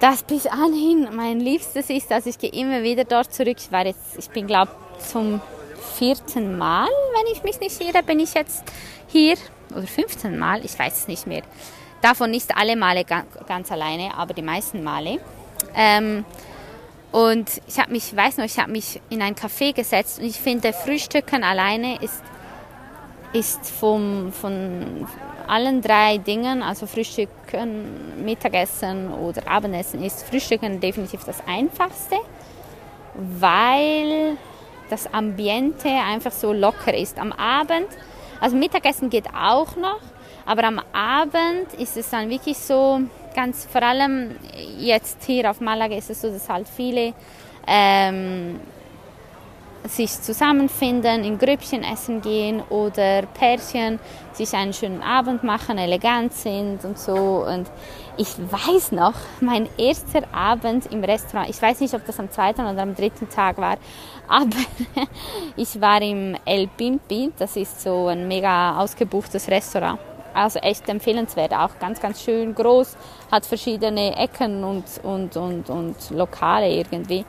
das 0.00 0.22
bis 0.22 0.46
anhin 0.46 1.08
mein 1.14 1.40
Liebstes 1.40 1.90
ist. 1.90 2.10
Also 2.10 2.30
ich 2.30 2.38
gehe 2.38 2.50
immer 2.50 2.82
wieder 2.82 3.04
dort 3.04 3.32
zurück. 3.32 3.56
Ich 3.58 3.70
war 3.70 3.86
jetzt, 3.86 4.18
ich 4.18 4.28
bin 4.30 4.46
glaube 4.46 4.72
zum 4.98 5.40
vierten 5.96 6.58
Mal, 6.58 6.88
wenn 7.14 7.32
ich 7.32 7.42
mich 7.42 7.60
nicht 7.60 7.80
irre, 7.80 8.02
bin 8.02 8.18
ich 8.20 8.34
jetzt 8.34 8.64
hier 9.08 9.36
oder 9.70 9.86
15 9.86 10.38
Mal, 10.38 10.64
ich 10.64 10.78
weiß 10.78 11.02
es 11.02 11.08
nicht 11.08 11.26
mehr. 11.26 11.42
Davon 12.00 12.30
nicht 12.30 12.56
alle 12.56 12.76
Male 12.76 13.04
ganz, 13.04 13.70
alleine, 13.70 14.16
aber 14.16 14.32
die 14.32 14.42
meisten 14.42 14.82
Male. 14.82 15.20
Ähm, 15.74 16.24
und 17.12 17.50
ich 17.68 17.78
habe 17.78 17.92
mich, 17.92 18.16
weiß 18.16 18.38
noch, 18.38 18.46
ich 18.46 18.58
habe 18.58 18.72
mich 18.72 19.00
in 19.10 19.20
ein 19.20 19.34
Café 19.34 19.74
gesetzt 19.74 20.18
und 20.18 20.24
ich 20.24 20.36
finde, 20.36 20.72
Frühstücken 20.72 21.44
alleine 21.44 22.02
ist 22.02 22.22
ist 23.32 23.70
vom, 23.70 24.32
von 24.32 25.06
allen 25.46 25.82
drei 25.82 26.18
Dingen, 26.18 26.62
also 26.62 26.86
Frühstücken, 27.50 28.24
Mittagessen 28.24 29.12
oder 29.12 29.46
Abendessen, 29.48 30.02
ist 30.02 30.22
Frühstücken 30.22 30.80
definitiv 30.80 31.24
das 31.24 31.42
Einfachste, 31.46 32.16
weil 33.14 34.36
das 34.88 35.12
Ambiente 35.12 35.88
einfach 35.88 36.32
so 36.32 36.52
locker 36.52 36.94
ist. 36.94 37.18
Am 37.18 37.32
Abend, 37.32 37.88
also 38.40 38.56
Mittagessen 38.56 39.10
geht 39.10 39.26
auch 39.28 39.76
noch, 39.76 40.00
aber 40.46 40.64
am 40.64 40.80
Abend 40.92 41.72
ist 41.78 41.96
es 41.96 42.10
dann 42.10 42.30
wirklich 42.30 42.58
so, 42.58 43.00
ganz 43.34 43.66
vor 43.66 43.82
allem 43.82 44.36
jetzt 44.78 45.24
hier 45.24 45.50
auf 45.50 45.60
Malaga 45.60 45.96
ist 45.96 46.10
es 46.10 46.20
so, 46.20 46.30
dass 46.30 46.48
halt 46.48 46.68
viele 46.68 47.14
ähm, 47.66 48.60
sich 49.88 50.20
zusammenfinden, 50.20 51.24
in 51.24 51.38
Grüppchen 51.38 51.82
essen 51.82 52.20
gehen 52.20 52.62
oder 52.68 53.22
Pärchen 53.22 53.98
sich 54.32 54.52
einen 54.54 54.72
schönen 54.72 55.02
Abend 55.02 55.42
machen, 55.42 55.78
elegant 55.78 56.32
sind 56.32 56.84
und 56.84 56.98
so. 56.98 57.44
Und 57.46 57.70
ich 58.16 58.28
weiß 58.38 58.92
noch, 58.92 59.14
mein 59.40 59.68
erster 59.78 60.22
Abend 60.32 60.86
im 60.92 61.02
Restaurant, 61.02 61.48
ich 61.48 61.60
weiß 61.60 61.80
nicht, 61.80 61.94
ob 61.94 62.04
das 62.04 62.20
am 62.20 62.30
zweiten 62.30 62.60
oder 62.60 62.82
am 62.82 62.94
dritten 62.94 63.28
Tag 63.28 63.56
war, 63.58 63.78
aber 64.28 64.56
ich 65.56 65.80
war 65.80 66.00
im 66.02 66.36
El 66.44 66.68
Pimpi, 66.68 67.32
das 67.38 67.56
ist 67.56 67.80
so 67.80 68.08
ein 68.08 68.28
mega 68.28 68.78
ausgebuchtes 68.78 69.48
Restaurant. 69.48 69.98
Also 70.32 70.60
echt 70.60 70.88
empfehlenswert, 70.88 71.52
auch 71.52 71.76
ganz, 71.80 72.00
ganz 72.00 72.22
schön 72.22 72.54
groß, 72.54 72.96
hat 73.32 73.44
verschiedene 73.46 74.16
Ecken 74.16 74.62
und, 74.62 74.84
und, 75.02 75.36
und, 75.36 75.68
und 75.68 76.10
Lokale 76.10 76.70
irgendwie. 76.70 77.24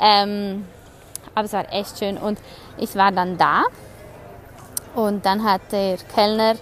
Ähm, 0.00 0.64
aber 1.36 1.44
es 1.44 1.52
war 1.52 1.72
echt 1.72 1.98
schön. 1.98 2.16
Und 2.16 2.40
ich 2.78 2.96
war 2.96 3.12
dann 3.12 3.36
da 3.36 3.64
und 4.94 5.24
dann 5.26 5.44
hat 5.44 5.60
der 5.70 5.98
Kellner, 6.14 6.54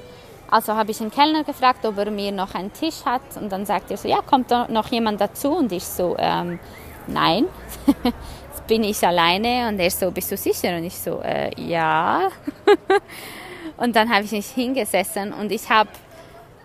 also 0.51 0.75
habe 0.75 0.91
ich 0.91 0.99
den 0.99 1.11
Kellner 1.11 1.45
gefragt, 1.45 1.87
ob 1.87 1.97
er 1.97 2.11
mir 2.11 2.33
noch 2.33 2.55
einen 2.55 2.73
Tisch 2.73 3.05
hat. 3.05 3.23
Und 3.41 3.51
dann 3.51 3.65
sagt 3.65 3.93
er 3.93 3.97
so, 3.97 4.09
ja, 4.09 4.21
kommt 4.21 4.51
noch 4.51 4.89
jemand 4.89 5.21
dazu? 5.21 5.53
Und 5.57 5.71
ich 5.71 5.85
so, 5.85 6.17
ähm, 6.19 6.59
nein, 7.07 7.47
jetzt 8.05 8.67
bin 8.67 8.83
ich 8.83 9.07
alleine. 9.07 9.69
Und 9.69 9.79
er 9.79 9.91
so, 9.91 10.11
bist 10.11 10.33
du 10.33 10.37
sicher? 10.37 10.77
Und 10.77 10.85
ich 10.85 10.99
so, 10.99 11.21
äh, 11.21 11.51
ja. 11.57 12.29
und 13.77 13.95
dann 13.95 14.13
habe 14.13 14.25
ich 14.25 14.33
mich 14.33 14.49
hingesessen 14.49 15.33
und 15.33 15.53
ich 15.53 15.71
habe 15.71 15.91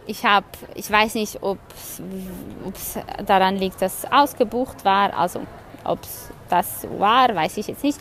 ich 0.08 0.26
habe, 0.26 0.48
ich 0.74 0.90
weiß 0.90 1.14
nicht, 1.14 1.44
ob 1.44 1.60
es 2.74 2.98
daran 3.28 3.58
liegt, 3.58 3.80
dass 3.80 4.06
es 4.06 4.12
ausgebucht 4.12 4.84
war, 4.84 5.16
also 5.16 5.42
ob 5.84 6.02
es 6.02 6.32
das 6.50 6.88
war, 6.98 7.34
weiß 7.34 7.58
ich 7.58 7.68
jetzt 7.68 7.84
nicht. 7.84 8.00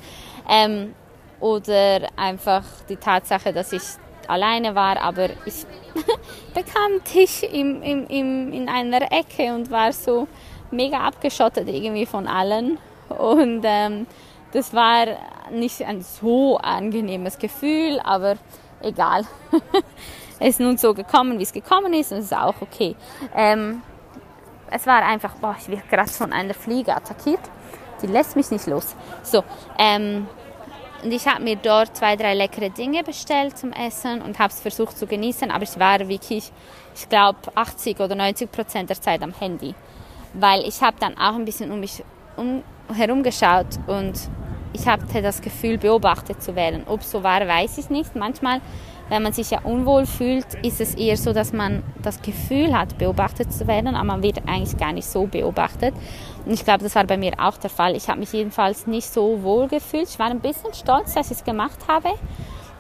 Ähm, 0.49 0.95
oder 1.41 2.09
einfach 2.17 2.65
die 2.89 2.97
Tatsache, 2.97 3.53
dass 3.53 3.73
ich 3.73 3.83
alleine 4.27 4.75
war, 4.75 5.01
aber 5.01 5.29
ich 5.45 5.65
bekam 6.55 7.03
Tisch 7.05 7.43
im, 7.43 7.83
im, 7.83 8.07
im, 8.09 8.53
in 8.53 8.69
einer 8.69 9.11
Ecke 9.13 9.55
und 9.55 9.71
war 9.71 9.93
so 9.93 10.27
mega 10.71 10.99
abgeschottet 10.99 11.69
irgendwie 11.69 12.07
von 12.07 12.27
allen. 12.27 12.79
Und 13.09 13.63
ähm, 13.65 14.07
das 14.53 14.75
war 14.75 15.07
nicht 15.51 15.83
ein 15.83 16.03
so 16.03 16.59
angenehmes 16.59 17.39
Gefühl, 17.39 18.01
aber 18.03 18.37
egal. 18.81 19.25
es 20.41 20.51
ist 20.51 20.61
nun 20.61 20.77
so 20.77 20.95
gekommen, 20.95 21.39
wie 21.39 21.43
es 21.43 21.53
gekommen 21.53 21.93
ist 21.95 22.13
und 22.13 22.19
es 22.19 22.27
ist 22.27 22.37
auch 22.37 22.61
okay. 22.61 22.97
Ähm, 23.35 23.83
es 24.71 24.87
war 24.87 25.03
einfach, 25.03 25.35
boah, 25.37 25.57
ich 25.59 25.69
werde 25.69 25.85
gerade 25.89 26.11
von 26.11 26.33
einer 26.33 26.55
Fliege 26.55 26.95
attackiert. 26.95 27.41
Die 28.03 28.07
lässt 28.07 28.37
mich 28.37 28.51
nicht 28.51 28.67
los. 28.67 28.95
So, 29.23 29.43
ähm, 29.79 30.27
und 31.03 31.13
ich 31.13 31.27
habe 31.29 31.43
mir 31.43 31.57
dort 31.57 31.97
zwei, 31.97 32.17
drei 32.17 32.35
leckere 32.35 32.71
Dinge 32.71 33.05
bestellt 33.05 33.57
zum 33.57 33.73
Essen 33.73 34.21
und 34.21 34.39
habe 34.39 34.53
es 34.53 34.61
versucht 34.61 34.99
zu 34.99 35.07
genießen, 35.07 35.51
aber 35.51 35.63
ich 35.63 35.79
war 35.79 36.01
wirklich, 36.09 36.51
ich 36.95 37.09
glaube, 37.09 37.39
80 37.55 38.01
oder 38.01 38.17
90 38.17 38.51
Prozent 38.51 38.91
der 38.91 39.01
Zeit 39.01 39.23
am 39.23 39.33
Handy. 39.33 39.75
Weil 40.35 40.63
ich 40.67 40.83
habe 40.83 40.97
dann 40.99 41.17
auch 41.17 41.35
ein 41.35 41.45
bisschen 41.45 41.71
um 41.71 41.81
mich 41.81 42.03
um, 42.37 42.63
herumgeschaut 42.93 43.67
und 43.87 44.15
ich 44.73 44.87
hatte 44.87 45.23
das 45.23 45.41
Gefühl, 45.41 45.79
beobachtet 45.79 46.43
zu 46.43 46.55
werden. 46.57 46.83
Ob 46.87 47.03
so 47.03 47.23
war, 47.23 47.47
weiß 47.47 47.79
ich 47.79 47.91
nicht. 47.91 48.15
Manchmal 48.17 48.61
wenn 49.09 49.23
man 49.23 49.33
sich 49.33 49.51
ja 49.51 49.61
unwohl 49.63 50.07
fühlt, 50.07 50.47
ist 50.63 50.81
es 50.81 50.95
eher 50.95 51.17
so, 51.17 51.33
dass 51.33 51.53
man 51.53 51.83
das 52.03 52.21
Gefühl 52.21 52.77
hat, 52.77 52.99
beobachtet 52.99 53.53
zu 53.53 53.67
werden, 53.67 53.95
aber 53.95 54.05
man 54.05 54.23
wird 54.23 54.43
eigentlich 54.47 54.77
gar 54.77 54.93
nicht 54.93 55.09
so 55.09 55.27
beobachtet. 55.27 55.95
Und 56.45 56.53
ich 56.53 56.65
glaube, 56.65 56.85
das 56.85 56.95
war 56.95 57.05
bei 57.05 57.17
mir 57.17 57.33
auch 57.39 57.57
der 57.57 57.71
Fall. 57.71 57.97
Ich 57.97 58.09
habe 58.09 58.21
mich 58.21 58.33
jedenfalls 58.33 58.87
nicht 58.87 59.13
so 59.13 59.43
wohl 59.43 59.69
gefühlt. 59.69 60.09
Ich 60.09 60.19
war 60.19 60.27
ein 60.27 60.41
bisschen 60.41 60.75
stolz, 60.75 61.15
dass 61.15 61.31
ich 61.31 61.39
es 61.39 61.45
gemacht 61.45 61.79
habe, 61.89 62.11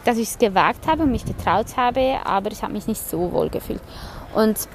dass 0.05 0.19
ich 0.19 0.29
es 0.29 0.39
gewagt 0.39 0.87
habe 0.87 1.03
und 1.05 1.13
mich 1.13 1.25
getraut 1.25 1.77
habe, 1.77 2.19
aber 2.25 2.51
ich 2.51 2.63
habe 2.63 2.73
mich 2.73 2.87
nicht 2.87 3.01
so 3.01 3.33
wohl 3.33 3.49
gefühlt. 3.49 3.83
Und 4.35 4.69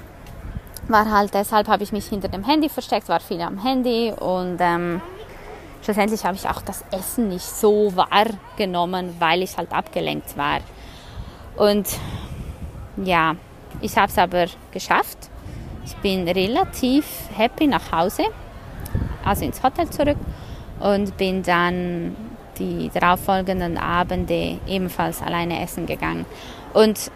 war 0.88 1.10
halt 1.10 1.32
deshalb 1.34 1.68
habe 1.68 1.82
ich 1.82 1.92
mich 1.92 2.06
hinter 2.06 2.28
dem 2.28 2.44
Handy 2.44 2.68
versteckt, 2.68 3.08
war 3.08 3.20
viel 3.20 3.40
am 3.40 3.58
Handy 3.58 4.12
und 4.12 4.58
ähm, 4.60 5.00
schlussendlich 5.82 6.24
habe 6.24 6.36
ich 6.36 6.48
auch 6.48 6.60
das 6.62 6.84
Essen 6.90 7.28
nicht 7.28 7.46
so 7.46 7.94
wahrgenommen, 7.96 9.16
weil 9.18 9.42
ich 9.42 9.56
halt 9.56 9.72
abgelenkt 9.72 10.36
war. 10.36 10.60
Und 11.56 11.86
ja, 12.96 13.36
ich 13.80 13.96
habe 13.96 14.08
es 14.08 14.18
aber 14.18 14.46
geschafft. 14.72 15.18
Ich 15.84 15.96
bin 15.96 16.26
relativ 16.26 17.04
happy 17.36 17.66
nach 17.66 17.92
Hause, 17.92 18.24
also 19.24 19.44
ins 19.44 19.62
Hotel 19.62 19.88
zurück 19.90 20.16
und 20.80 21.16
bin 21.16 21.42
dann 21.42 22.16
die 22.58 22.90
darauffolgenden 22.92 23.76
Abende 23.76 24.58
ebenfalls 24.66 25.20
alleine 25.22 25.62
essen 25.62 25.86
gegangen. 25.86 26.24
Und 26.72 27.10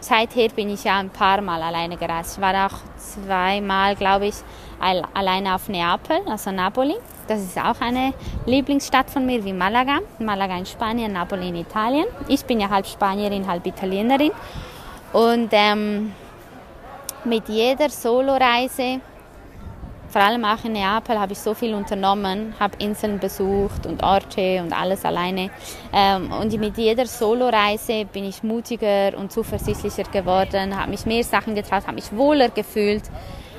seither 0.00 0.48
bin 0.50 0.70
ich 0.70 0.84
ja 0.84 0.98
ein 0.98 1.10
paar 1.10 1.40
Mal 1.40 1.62
alleine 1.62 1.96
gereist. 1.96 2.36
Ich 2.36 2.42
war 2.42 2.66
auch 2.66 2.78
zweimal, 2.96 3.96
glaube 3.96 4.26
ich, 4.26 4.34
alleine 4.82 5.54
auf 5.54 5.68
Neapel, 5.68 6.18
also 6.26 6.50
Napoli. 6.50 6.96
Das 7.28 7.40
ist 7.40 7.56
auch 7.56 7.80
eine 7.80 8.12
Lieblingsstadt 8.46 9.08
von 9.08 9.24
mir 9.24 9.44
wie 9.44 9.52
Malaga. 9.52 10.00
Malaga 10.18 10.58
in 10.58 10.66
Spanien, 10.66 11.12
Napoli 11.12 11.48
in 11.48 11.56
Italien. 11.56 12.06
Ich 12.28 12.44
bin 12.44 12.60
ja 12.60 12.68
halb 12.68 12.86
Spanierin, 12.86 13.46
halb 13.46 13.64
Italienerin. 13.66 14.32
Und 15.12 15.48
ähm, 15.52 16.12
mit 17.24 17.48
jeder 17.48 17.88
Soloreise, 17.88 19.00
vor 20.08 20.20
allem 20.20 20.44
auch 20.44 20.64
in 20.64 20.72
Neapel, 20.72 21.18
habe 21.18 21.32
ich 21.32 21.38
so 21.38 21.54
viel 21.54 21.74
unternommen, 21.74 22.54
habe 22.58 22.76
Inseln 22.78 23.18
besucht 23.18 23.86
und 23.86 24.02
Orte 24.02 24.60
und 24.62 24.72
alles 24.72 25.04
alleine. 25.04 25.50
Ähm, 25.92 26.32
und 26.32 26.52
mit 26.58 26.76
jeder 26.76 27.06
Soloreise 27.06 28.04
bin 28.06 28.24
ich 28.24 28.42
mutiger 28.42 29.16
und 29.16 29.30
zuversichtlicher 29.30 30.04
geworden, 30.04 30.78
habe 30.78 30.90
mich 30.90 31.06
mehr 31.06 31.22
Sachen 31.22 31.54
getraut, 31.54 31.86
habe 31.86 31.94
mich 31.94 32.14
wohler 32.14 32.48
gefühlt. 32.48 33.04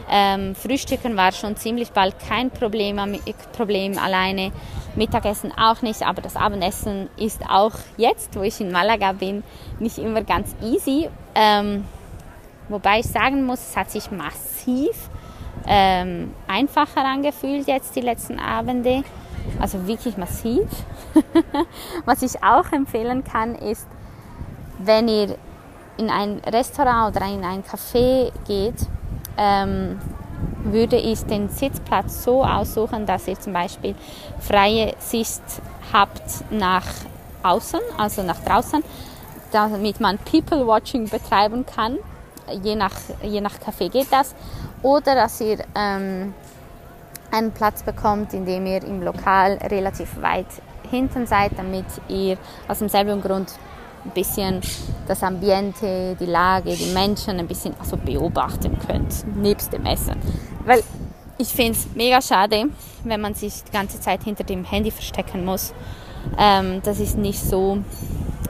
Ähm, 0.10 0.56
Frühstücken 0.56 1.16
war 1.18 1.32
schon 1.32 1.56
ziemlich 1.56 1.92
bald 1.92 2.16
kein 2.20 2.52
Problem, 2.52 3.00
Problem 3.56 3.98
alleine. 3.98 4.52
Mittagessen 4.96 5.52
auch 5.58 5.82
nicht, 5.82 6.04
aber 6.04 6.22
das 6.22 6.36
Abendessen 6.36 7.10
ist 7.18 7.42
auch 7.50 7.74
jetzt, 7.98 8.36
wo 8.36 8.42
ich 8.42 8.62
in 8.62 8.72
Malaga 8.72 9.14
bin, 9.14 9.44
nicht 9.80 9.98
immer 9.98 10.24
ganz 10.24 10.56
easy. 10.62 11.10
Ähm, 11.34 11.86
wobei 12.70 13.00
ich 13.00 13.08
sagen 13.08 13.44
muss, 13.44 13.60
es 13.60 13.78
hat 13.78 13.90
sich 13.90 14.12
massiv 14.12 15.10
ähm, 15.68 16.34
einfacher 16.48 17.06
angefühlt 17.06 17.68
jetzt 17.68 17.96
die 17.96 18.02
letzten 18.02 18.40
Abende. 18.40 19.04
Also 19.60 19.88
wirklich 19.88 20.18
massiv. 20.18 20.68
Was 22.06 22.22
ich 22.22 22.44
auch 22.44 22.72
empfehlen 22.72 23.24
kann, 23.24 23.56
ist, 23.56 23.88
wenn 24.80 25.08
ihr 25.08 25.38
in 25.98 26.10
ein 26.10 26.40
Restaurant 26.46 27.16
oder 27.16 27.26
in 27.28 27.44
ein 27.44 27.64
Café 27.64 28.32
geht, 28.48 28.88
ähm, 29.38 30.00
würde 30.64 30.98
ich 30.98 31.26
den 31.26 31.50
Sitzplatz 31.50 32.24
so 32.24 32.44
aussuchen, 32.44 33.06
dass 33.06 33.28
ihr 33.28 33.40
zum 33.40 33.54
Beispiel 33.54 33.96
freie 34.40 34.94
Sicht 35.00 35.42
habt 35.92 36.52
nach 36.52 36.86
außen, 37.44 37.80
also 37.98 38.24
nach 38.24 38.40
draußen, 38.40 38.84
damit 39.52 40.00
man 40.00 40.18
People 40.20 40.66
Watching 40.66 41.10
betreiben 41.10 41.66
kann. 41.66 41.98
Je 42.64 42.76
nach, 42.76 42.96
je 43.22 43.42
nach 43.42 43.56
Café 43.60 43.90
geht 43.90 44.12
das. 44.12 44.36
Oder 44.82 45.16
dass 45.16 45.40
ihr 45.40 45.60
ähm, 45.76 46.34
einen 47.32 47.52
Platz 47.52 47.84
bekommt, 47.84 48.34
in 48.34 48.46
dem 48.46 48.66
ihr 48.66 48.84
im 48.84 49.02
Lokal 49.02 49.54
relativ 49.64 50.22
weit 50.22 50.48
hinten 50.90 51.26
seid, 51.26 51.52
damit 51.58 51.86
ihr 52.08 52.38
aus 52.68 52.80
demselben 52.80 53.22
Grund 53.22 53.54
ein 54.06 54.12
bisschen 54.12 54.62
das 55.08 55.24
Ambiente, 55.24 56.16
die 56.20 56.26
Lage, 56.26 56.76
die 56.76 56.94
Menschen 56.94 57.40
ein 57.40 57.48
bisschen 57.48 57.74
also 57.80 57.98
beobachten 57.98 58.78
könnt, 58.86 59.26
nebst 59.36 59.74
dem 59.74 59.86
Essen. 59.86 60.16
Weil 60.66 60.84
ich 61.38 61.50
finde 61.50 61.74
es 61.74 61.88
mega 61.96 62.22
schade, 62.22 62.66
wenn 63.04 63.22
man 63.22 63.34
sich 63.34 63.64
die 63.64 63.72
ganze 63.72 64.00
Zeit 64.00 64.24
hinter 64.24 64.44
dem 64.44 64.64
Handy 64.64 64.92
verstecken 64.92 65.46
muss. 65.46 65.74
Ähm, 66.38 66.82
das 66.84 67.00
ist 67.00 67.18
nicht 67.18 67.40
so, 67.40 67.80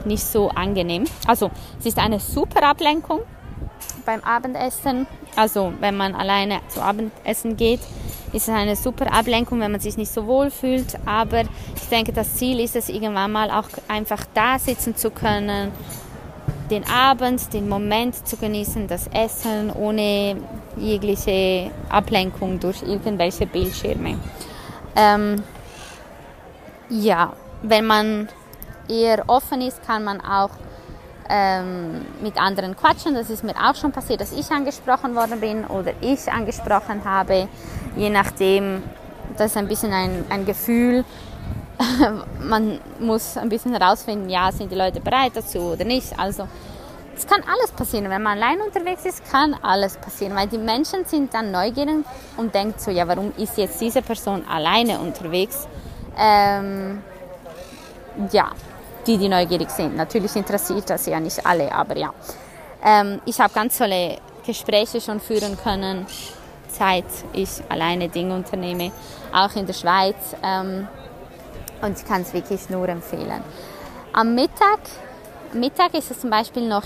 nicht 0.06 0.24
so 0.24 0.50
angenehm. 0.50 1.06
Also 1.28 1.50
es 1.80 1.86
ist 1.86 1.98
eine 1.98 2.20
super 2.20 2.64
Ablenkung 2.64 3.22
beim 4.06 4.22
Abendessen. 4.22 5.08
Also 5.36 5.74
wenn 5.80 5.98
man 5.98 6.14
alleine 6.14 6.60
zu 6.70 6.82
Abendessen 6.82 7.58
geht, 7.58 7.80
ist 8.34 8.48
es 8.48 8.54
eine 8.54 8.76
super 8.76 9.14
Ablenkung, 9.14 9.60
wenn 9.60 9.72
man 9.72 9.80
sich 9.80 9.96
nicht 9.96 10.12
so 10.12 10.26
wohl 10.26 10.50
fühlt. 10.50 10.98
Aber 11.06 11.42
ich 11.42 11.90
denke, 11.90 12.12
das 12.12 12.36
Ziel 12.36 12.60
ist 12.60 12.76
es, 12.76 12.90
irgendwann 12.90 13.32
mal 13.32 13.52
auch 13.52 13.70
einfach 13.88 14.26
da 14.34 14.60
sitzen 14.60 14.96
zu 14.96 15.12
können, 15.12 15.72
den 16.70 16.84
Abend, 16.90 17.54
den 17.54 17.70
Moment 17.70 18.28
zu 18.28 18.38
genießen, 18.38 18.88
das 18.88 19.08
Essen 19.08 19.72
ohne 19.72 20.38
jegliche 20.78 21.72
Ablenkung 21.90 22.60
durch 22.60 22.82
irgendwelche 22.82 23.46
Bildschirme. 23.46 24.18
Ähm, 24.96 25.44
ja, 26.90 27.34
wenn 27.62 27.86
man 27.86 28.30
eher 28.90 29.24
offen 29.28 29.62
ist, 29.62 29.86
kann 29.86 30.04
man 30.04 30.22
auch 30.22 30.50
ähm, 31.30 32.06
mit 32.22 32.38
anderen 32.38 32.76
quatschen. 32.76 33.14
Das 33.14 33.30
ist 33.30 33.44
mir 33.44 33.56
auch 33.56 33.76
schon 33.76 33.92
passiert, 33.92 34.22
dass 34.22 34.32
ich 34.32 34.50
angesprochen 34.52 35.16
worden 35.16 35.40
bin 35.40 35.66
oder 35.66 35.94
ich 36.02 36.32
angesprochen 36.32 37.04
habe. 37.06 37.48
Je 37.96 38.10
nachdem, 38.10 38.84
das 39.38 39.52
ist 39.52 39.58
ein 39.58 39.68
bisschen 39.68 39.94
ein, 39.94 40.26
ein 40.30 40.46
Gefühl. 40.46 41.06
Man 42.40 42.80
muss 43.00 43.38
ein 43.38 43.50
bisschen 43.50 43.74
herausfinden, 43.76 44.30
ja, 44.30 44.52
sind 44.52 44.72
die 44.72 44.76
Leute 44.76 45.00
bereit 45.00 45.34
dazu 45.36 45.60
oder 45.60 45.86
nicht. 45.86 46.18
Also 46.18 46.48
es 47.16 47.28
kann 47.28 47.42
alles 47.42 47.72
passieren. 47.72 48.10
Wenn 48.10 48.24
man 48.24 48.38
allein 48.42 48.62
unterwegs 48.62 49.06
ist, 49.06 49.30
kann 49.30 49.56
alles 49.62 49.98
passieren, 49.98 50.36
weil 50.36 50.48
die 50.48 50.58
Menschen 50.58 51.06
sind 51.06 51.34
dann 51.34 51.52
neugierig 51.52 52.06
und 52.38 52.54
denken 52.54 52.76
so, 52.78 52.92
ja, 52.92 53.08
warum 53.08 53.34
ist 53.38 53.58
jetzt 53.58 53.80
diese 53.80 54.02
Person 54.02 54.44
alleine 54.48 55.00
unterwegs? 55.00 55.68
Ähm, 56.18 57.02
ja, 58.32 58.52
die, 59.06 59.18
die 59.18 59.30
neugierig 59.30 59.70
sind. 59.70 59.96
Natürlich 59.96 60.36
interessiert 60.36 60.90
das 60.90 61.06
ja 61.06 61.20
nicht 61.20 61.46
alle, 61.46 61.72
aber 61.72 61.98
ja. 61.98 62.14
Ähm, 62.84 63.22
ich 63.26 63.40
habe 63.40 63.54
ganz 63.54 63.78
tolle 63.78 64.18
Gespräche 64.46 65.00
schon 65.00 65.20
führen 65.20 65.58
können, 65.58 66.06
seit 66.78 67.06
ich 67.34 67.50
alleine 67.70 68.10
Dinge 68.10 68.36
unternehme, 68.36 68.92
auch 69.34 69.56
in 69.56 69.66
der 69.66 69.74
Schweiz. 69.74 70.16
Ähm, 70.44 70.88
und 71.82 71.98
ich 71.98 72.06
kann 72.06 72.22
es 72.22 72.34
wirklich 72.34 72.70
nur 72.70 72.88
empfehlen. 72.88 73.44
Am 74.14 74.36
Mittag, 74.36 74.80
Mittag 75.54 75.94
ist 75.94 76.12
es 76.12 76.20
zum 76.22 76.30
Beispiel 76.30 76.68
noch 76.68 76.86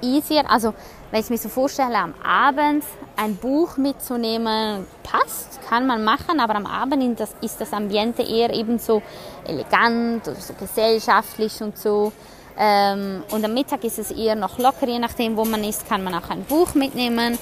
easier, 0.00 0.50
also 0.50 0.74
wenn 1.10 1.20
ich 1.20 1.28
mir 1.28 1.36
so 1.36 1.50
vorstelle, 1.50 1.96
am 1.98 2.14
Abend 2.24 2.84
ein 3.16 3.36
Buch 3.36 3.76
mitzunehmen, 3.76 4.86
passt, 5.02 5.60
kann 5.68 5.86
man 5.86 6.02
machen, 6.02 6.40
aber 6.40 6.54
am 6.54 6.64
Abend 6.66 7.20
ist 7.42 7.60
das 7.60 7.72
Ambiente 7.72 8.22
eher 8.22 8.50
eben 8.50 8.78
so 8.78 9.02
elegant 9.46 10.26
oder 10.26 10.40
so 10.40 10.54
gesellschaftlich 10.54 11.60
und 11.60 11.76
so. 11.76 12.12
Ähm, 12.58 13.22
und 13.30 13.44
am 13.44 13.52
Mittag 13.52 13.84
ist 13.84 13.98
es 13.98 14.10
eher 14.10 14.34
noch 14.34 14.58
locker, 14.58 14.86
je 14.86 14.98
nachdem, 14.98 15.36
wo 15.36 15.44
man 15.44 15.64
ist, 15.64 15.86
kann 15.86 16.02
man 16.02 16.14
auch 16.14 16.30
ein 16.30 16.44
Buch 16.44 16.74
mitnehmen, 16.74 17.38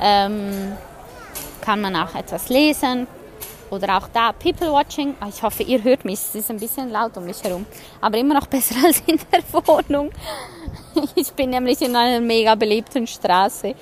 ähm, 0.00 0.72
kann 1.64 1.80
man 1.80 1.96
auch 1.96 2.14
etwas 2.14 2.48
lesen, 2.48 3.06
oder 3.74 3.96
auch 3.96 4.08
da 4.12 4.32
People 4.32 4.70
Watching. 4.72 5.14
Ah, 5.20 5.28
ich 5.28 5.42
hoffe, 5.42 5.62
ihr 5.62 5.82
hört 5.82 6.04
mich. 6.04 6.20
Es 6.20 6.34
ist 6.34 6.50
ein 6.50 6.58
bisschen 6.58 6.90
laut 6.90 7.16
um 7.16 7.24
mich 7.24 7.42
herum. 7.42 7.66
Aber 8.00 8.16
immer 8.18 8.34
noch 8.34 8.46
besser 8.54 8.76
als 8.84 9.02
in 9.06 9.18
der 9.32 9.42
Wohnung. 9.66 10.10
Ich 11.16 11.32
bin 11.32 11.50
nämlich 11.50 11.82
in 11.82 11.96
einer 11.96 12.20
mega 12.20 12.54
belebten 12.54 13.06
Straße. 13.06 13.74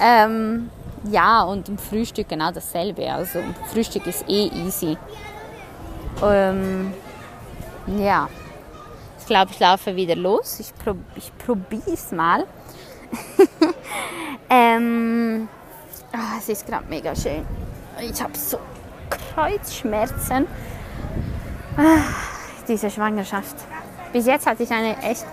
Ähm, 0.00 0.70
ja, 1.10 1.42
und 1.42 1.68
im 1.68 1.78
Frühstück 1.78 2.28
genau 2.28 2.50
dasselbe. 2.50 3.12
Also 3.12 3.40
Frühstück 3.72 4.06
ist 4.06 4.24
eh 4.28 4.46
easy. 4.46 4.96
Ähm, 6.22 6.94
ja, 7.98 8.28
ich 9.18 9.26
glaube, 9.26 9.50
ich 9.52 9.58
laufe 9.58 9.94
wieder 9.94 10.16
los. 10.16 10.58
Ich, 10.60 10.74
prob 10.82 10.96
ich 11.16 11.30
probiere 11.36 11.92
es 11.92 12.12
mal. 12.12 12.46
ähm, 14.50 15.48
oh, 16.14 16.38
es 16.38 16.48
ist 16.48 16.66
gerade 16.66 16.86
mega 16.88 17.14
schön. 17.14 17.46
Ich 18.00 18.22
habe 18.22 18.36
so 18.36 18.58
Kreuzschmerzen. 19.10 20.46
Ah, 21.76 22.02
diese 22.66 22.90
Schwangerschaft. 22.90 23.56
Bis 24.12 24.26
jetzt 24.26 24.46
hatte 24.46 24.62
ich 24.62 24.70
eine 24.70 24.96
echt 25.02 25.26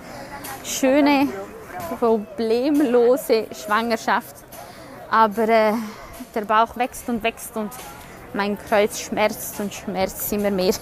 schöne, 0.63 1.27
problemlose 1.99 3.47
Schwangerschaft. 3.51 4.35
Aber 5.09 5.47
äh, 5.47 5.73
der 6.33 6.41
Bauch 6.41 6.75
wächst 6.75 7.07
und 7.09 7.23
wächst 7.23 7.55
und 7.55 7.71
mein 8.33 8.57
Kreuz 8.57 8.99
schmerzt 8.99 9.59
und 9.59 9.73
schmerzt 9.73 10.31
immer 10.33 10.51
mehr. 10.51 10.73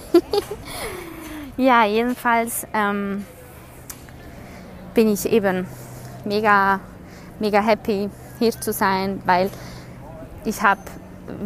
ja, 1.56 1.84
jedenfalls 1.84 2.66
ähm, 2.74 3.24
bin 4.92 5.12
ich 5.12 5.26
eben 5.26 5.66
mega, 6.24 6.80
mega 7.38 7.60
happy 7.60 8.10
hier 8.38 8.60
zu 8.60 8.72
sein, 8.72 9.22
weil 9.24 9.50
ich 10.44 10.62
habe 10.62 10.80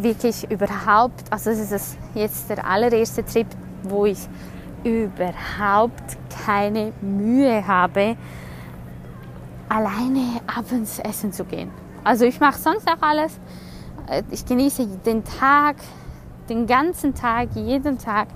wirklich 0.00 0.50
überhaupt, 0.50 1.24
also 1.30 1.50
es 1.50 1.70
ist 1.70 1.98
jetzt 2.14 2.50
der 2.50 2.66
allererste 2.66 3.24
Trip, 3.24 3.46
wo 3.84 4.06
ich 4.06 4.28
überhaupt 4.84 6.16
keine 6.44 6.92
Mühe 7.00 7.66
habe, 7.66 8.16
alleine 9.68 10.40
abends 10.46 10.98
essen 10.98 11.32
zu 11.32 11.44
gehen. 11.44 11.70
Also 12.04 12.24
ich 12.24 12.40
mache 12.40 12.58
sonst 12.58 12.88
auch 12.88 13.02
alles. 13.02 13.38
Ich 14.30 14.46
genieße 14.46 14.86
den 15.04 15.24
Tag, 15.24 15.76
den 16.48 16.66
ganzen 16.66 17.14
Tag, 17.14 17.50
jeden 17.54 17.98
Tag. 17.98 18.28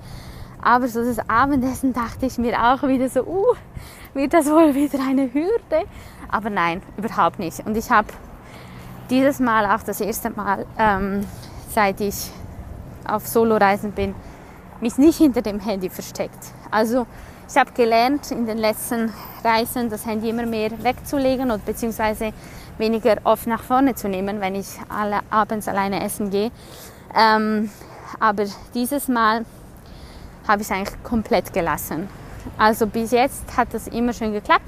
Aber 0.61 0.87
so 0.87 1.03
das 1.03 1.17
Abendessen 1.27 1.93
dachte 1.93 2.25
ich 2.25 2.37
mir 2.37 2.57
auch 2.61 2.83
wieder 2.83 3.09
so, 3.09 3.21
uh, 3.25 3.53
wird 4.13 4.33
das 4.33 4.49
wohl 4.49 4.75
wieder 4.75 4.99
eine 4.99 5.33
Hürde? 5.33 5.87
Aber 6.29 6.49
nein, 6.49 6.81
überhaupt 6.97 7.39
nicht. 7.39 7.65
Und 7.65 7.75
ich 7.75 7.89
habe 7.89 8.07
dieses 9.09 9.39
Mal 9.39 9.65
auch 9.65 9.83
das 9.83 10.01
erste 10.01 10.29
Mal, 10.29 10.65
ähm, 10.77 11.25
seit 11.69 12.01
ich 12.01 12.31
auf 13.07 13.27
Soloreisen 13.27 13.91
bin, 13.91 14.15
mich 14.81 14.97
nicht 14.97 15.17
hinter 15.17 15.41
dem 15.41 15.59
Handy 15.59 15.89
versteckt. 15.89 16.53
Also 16.71 17.05
ich 17.49 17.57
habe 17.57 17.71
gelernt 17.71 18.31
in 18.31 18.45
den 18.45 18.57
letzten 18.57 19.11
Reisen 19.43 19.89
das 19.89 20.05
Handy 20.05 20.29
immer 20.29 20.45
mehr 20.45 20.71
wegzulegen 20.83 21.51
und 21.51 21.65
beziehungsweise 21.65 22.33
weniger 22.77 23.17
oft 23.23 23.47
nach 23.47 23.61
vorne 23.61 23.95
zu 23.95 24.07
nehmen, 24.07 24.41
wenn 24.41 24.55
ich 24.55 24.67
alle 24.89 25.19
abends 25.29 25.67
alleine 25.67 26.03
essen 26.03 26.29
gehe. 26.29 26.51
Ähm, 27.15 27.69
aber 28.19 28.45
dieses 28.73 29.07
Mal 29.07 29.45
habe 30.47 30.61
ich 30.61 30.69
es 30.69 30.71
eigentlich 30.71 31.03
komplett 31.03 31.53
gelassen. 31.53 32.09
Also 32.57 32.87
bis 32.87 33.11
jetzt 33.11 33.55
hat 33.55 33.73
das 33.73 33.87
immer 33.87 34.13
schön 34.13 34.33
geklappt. 34.33 34.65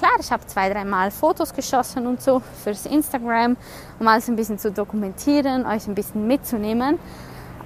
Klar, 0.00 0.12
ich 0.18 0.32
habe 0.32 0.46
zwei, 0.46 0.70
dreimal 0.70 1.10
Fotos 1.10 1.52
geschossen 1.52 2.06
und 2.06 2.22
so 2.22 2.40
fürs 2.64 2.86
Instagram, 2.86 3.54
um 3.98 4.08
alles 4.08 4.28
ein 4.28 4.36
bisschen 4.36 4.58
zu 4.58 4.72
dokumentieren, 4.72 5.66
euch 5.66 5.86
ein 5.86 5.94
bisschen 5.94 6.26
mitzunehmen. 6.26 6.98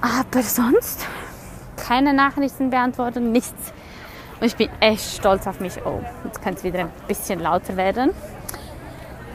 Aber 0.01 0.43
sonst 0.43 1.07
keine 1.77 2.13
Nachrichten 2.13 2.71
beantworten, 2.71 3.31
nichts. 3.31 3.73
Und 4.41 4.49
ich 4.49 4.57
bin 4.57 4.69
echt 4.81 5.19
stolz 5.19 5.47
auf 5.47 5.61
mich. 5.61 5.75
Oh, 5.87 6.01
jetzt 6.25 6.43
könnte 6.43 6.59
es 6.59 6.65
wieder 6.65 6.81
ein 6.81 6.91
bisschen 7.07 7.39
lauter 7.39 7.77
werden. 7.77 8.11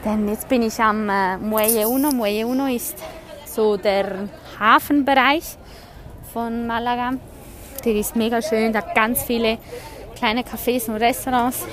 Denn 0.04 0.28
jetzt 0.28 0.50
bin 0.50 0.60
ich 0.60 0.78
am 0.78 1.08
äh, 1.08 1.38
Muelle 1.38 1.88
Uno. 1.88 2.10
Muelle 2.10 2.46
Uno 2.46 2.66
ist 2.66 2.98
so 3.46 3.78
der 3.78 4.28
Hafenbereich 4.58 5.56
von 6.34 6.66
Malaga. 6.66 7.12
Der 7.82 7.94
ist 7.94 8.14
mega 8.14 8.42
schön, 8.42 8.74
da 8.74 8.82
ganz 8.82 9.22
viele 9.22 9.56
kleine 10.16 10.42
Cafés 10.42 10.90
und 10.90 10.96
Restaurants. 10.96 11.64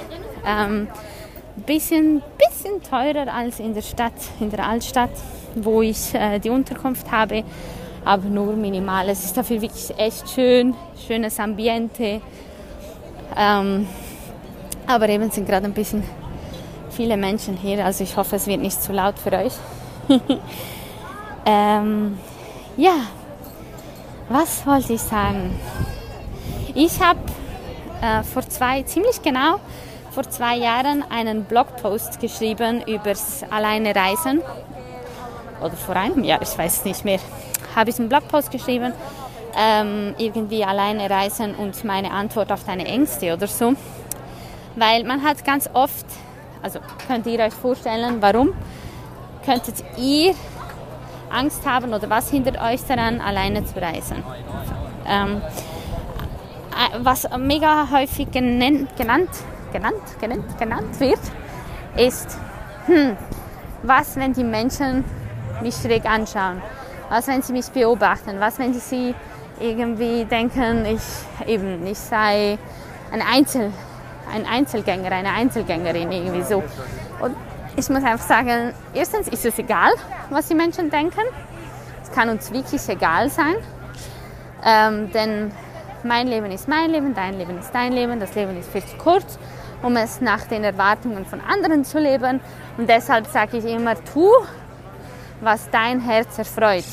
Ähm, 0.46 0.88
bisschen, 1.66 2.22
bisschen 2.38 2.82
teurer 2.84 3.34
als 3.34 3.60
in 3.60 3.74
der 3.74 3.82
Stadt, 3.82 4.14
in 4.40 4.50
der 4.50 4.68
Altstadt, 4.68 5.12
wo 5.56 5.82
ich 5.82 6.14
äh, 6.14 6.40
die 6.40 6.50
Unterkunft 6.50 7.12
habe, 7.12 7.44
aber 8.06 8.26
nur 8.30 8.54
minimal. 8.54 9.10
Es 9.10 9.26
ist 9.26 9.36
dafür 9.36 9.62
wirklich 9.62 9.98
echt 9.98 10.30
schön, 10.30 10.76
schönes 11.08 11.40
Ambiente. 11.40 12.22
Ähm, 13.36 13.88
aber 14.86 15.10
eben 15.10 15.30
sind 15.32 15.48
gerade 15.48 15.66
ein 15.66 15.74
bisschen 15.74 16.04
viele 16.92 17.18
Menschen 17.18 17.58
hier, 17.58 17.86
also 17.86 18.04
ich 18.04 18.16
hoffe, 18.16 18.38
es 18.38 18.48
wird 18.48 18.62
nicht 18.62 18.82
zu 18.82 18.94
laut 18.94 19.20
für 19.20 19.32
euch. 19.34 19.54
ähm, 21.46 22.18
ja, 22.78 22.96
was 24.30 24.66
wollte 24.66 24.94
ich 24.94 25.02
sagen? 25.02 25.60
Ich 26.74 27.00
habe 27.02 27.20
äh, 28.02 28.24
vor 28.24 28.48
zwei, 28.48 28.84
ziemlich 28.84 29.22
genau 29.22 29.60
vor 30.18 30.28
zwei 30.32 30.58
Jahren 30.58 31.04
einen 31.12 31.44
Blogpost 31.44 32.20
geschrieben 32.20 32.82
übers 32.88 33.44
alleine 33.52 33.96
Reisen. 33.96 34.42
Oder 35.62 35.74
vor 35.74 35.96
einem 35.96 36.24
Jahr, 36.24 36.42
ich 36.42 36.58
weiß 36.58 36.78
es 36.78 36.86
nicht 36.86 37.06
mehr. 37.06 37.20
Habe 37.76 37.92
ich 37.92 38.00
einen 38.00 38.10
Blogpost 38.10 38.50
geschrieben, 38.50 38.94
ähm, 39.56 40.16
irgendwie 40.18 40.66
alleine 40.66 41.08
reisen 41.08 41.54
und 41.54 41.84
meine 41.84 42.10
Antwort 42.10 42.52
auf 42.52 42.64
deine 42.64 42.86
Ängste 42.86 43.32
oder 43.32 43.46
so. 43.46 43.76
Weil 44.76 45.04
man 45.04 45.22
hat 45.22 45.46
ganz 45.46 45.70
oft, 45.72 46.08
also 46.64 46.80
könnt 47.08 47.28
ihr 47.28 47.40
euch 47.40 47.54
vorstellen, 47.54 48.20
warum 48.20 48.54
könntet 49.46 49.84
ihr 50.00 50.34
Angst 51.30 51.64
haben 51.64 51.94
oder 51.94 52.10
was 52.10 52.32
hindert 52.32 52.60
euch 52.60 52.82
daran, 52.88 53.22
alleine 53.22 53.64
zu 53.66 53.80
reisen? 53.80 54.24
Ähm, 55.08 55.44
äh, 56.72 56.98
was 57.04 57.30
mega 57.38 57.92
häufig 57.92 58.32
genannt, 58.32 58.90
genannt, 59.72 60.02
genannt, 60.20 60.58
genannt, 60.60 61.00
wird, 61.00 61.20
ist, 61.96 62.38
hm, 62.86 63.18
was, 63.84 64.16
wenn 64.16 64.34
die 64.34 64.44
Menschen 64.44 65.04
mich 65.62 65.76
schräg 65.76 66.06
anschauen? 66.06 66.62
Was, 67.10 67.28
wenn 67.28 67.42
sie 67.42 67.54
mich 67.54 67.68
beobachten? 67.68 68.40
Was, 68.40 68.60
wenn 68.60 68.74
sie 68.74 69.16
irgendwie 69.60 70.26
denken, 70.26 70.86
ich 70.86 71.48
eben, 71.48 71.86
ich 71.88 71.98
sei 71.98 72.58
ein, 73.12 73.22
Einzel, 73.22 73.72
ein 74.34 74.46
Einzelgänger, 74.46 75.12
eine 75.12 75.32
Einzelgängerin 75.32 76.12
irgendwie 76.12 76.44
so. 76.44 76.64
Und 77.20 77.36
ich 77.76 77.90
muss 77.90 78.04
einfach 78.04 78.26
sagen, 78.26 78.74
erstens 78.94 79.28
ist 79.28 79.46
es 79.46 79.58
egal, 79.58 79.92
was 80.30 80.48
die 80.48 80.56
Menschen 80.56 80.90
denken. 80.90 81.22
Es 82.04 82.12
kann 82.12 82.30
uns 82.30 82.52
wirklich 82.52 82.88
egal 82.90 83.30
sein, 83.30 83.56
ähm, 84.66 85.12
denn 85.12 85.52
mein 86.04 86.28
Leben 86.28 86.52
ist 86.52 86.68
mein 86.68 86.90
Leben, 86.92 87.14
dein 87.14 87.38
Leben 87.38 87.58
ist 87.60 87.72
dein 87.74 87.94
Leben, 87.94 88.20
das 88.20 88.34
Leben 88.36 88.58
ist 88.58 88.72
viel 88.72 88.84
zu 88.84 88.98
kurz, 88.98 89.38
um 89.82 89.96
es 89.96 90.22
nach 90.22 90.46
den 90.46 90.64
Erwartungen 90.64 91.26
von 91.26 91.42
anderen 91.42 91.86
zu 91.86 92.00
leben. 92.00 92.40
Und 92.78 92.90
deshalb 92.90 93.28
sage 93.28 93.58
ich 93.58 93.66
immer, 93.66 93.96
tu, 94.04 94.30
was 95.42 95.70
dein 95.70 96.00
Herz 96.00 96.38
erfreut 96.38 96.86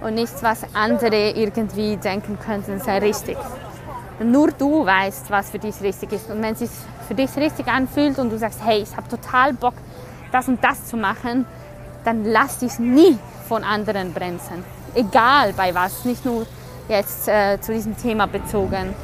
und 0.00 0.14
nichts, 0.14 0.42
was 0.42 0.62
andere 0.74 1.30
irgendwie 1.30 1.96
denken 1.96 2.38
könnten, 2.38 2.80
sei 2.80 2.98
richtig. 2.98 3.36
Nur 4.18 4.50
du 4.50 4.84
weißt, 4.84 5.30
was 5.30 5.50
für 5.50 5.58
dich 5.58 5.80
richtig 5.82 6.12
ist. 6.12 6.30
Und 6.30 6.42
wenn 6.42 6.54
es 6.54 6.60
sich 6.60 6.70
für 7.06 7.14
dich 7.14 7.36
richtig 7.36 7.68
anfühlt 7.68 8.18
und 8.18 8.30
du 8.30 8.38
sagst, 8.38 8.60
hey, 8.64 8.82
ich 8.82 8.96
habe 8.96 9.08
total 9.08 9.52
Bock, 9.52 9.74
das 10.32 10.48
und 10.48 10.62
das 10.64 10.86
zu 10.86 10.96
machen, 10.96 11.46
dann 12.04 12.24
lass 12.24 12.58
dich 12.58 12.78
nie 12.78 13.18
von 13.48 13.62
anderen 13.62 14.12
bremsen. 14.12 14.64
Egal 14.94 15.52
bei 15.52 15.74
was, 15.74 16.04
nicht 16.04 16.24
nur 16.24 16.46
jetzt 16.88 17.28
äh, 17.28 17.60
zu 17.60 17.72
diesem 17.72 17.96
Thema 17.96 18.26
bezogen. 18.26 18.94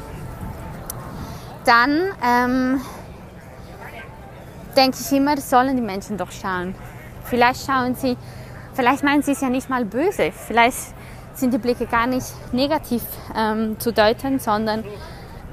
Dann 1.65 2.11
ähm, 2.23 2.81
denke 4.75 4.97
ich 4.99 5.11
immer, 5.11 5.37
sollen 5.37 5.75
die 5.75 5.81
Menschen 5.81 6.17
doch 6.17 6.31
schauen. 6.31 6.75
Vielleicht 7.23 7.65
schauen 7.65 7.95
sie, 7.95 8.17
vielleicht 8.73 9.03
meinen 9.03 9.21
sie 9.21 9.31
es 9.31 9.41
ja 9.41 9.49
nicht 9.49 9.69
mal 9.69 9.85
böse, 9.85 10.31
vielleicht 10.31 10.93
sind 11.35 11.53
die 11.53 11.57
Blicke 11.57 11.85
gar 11.85 12.07
nicht 12.07 12.27
negativ 12.51 13.01
ähm, 13.35 13.79
zu 13.79 13.91
deuten, 13.91 14.39
sondern 14.39 14.83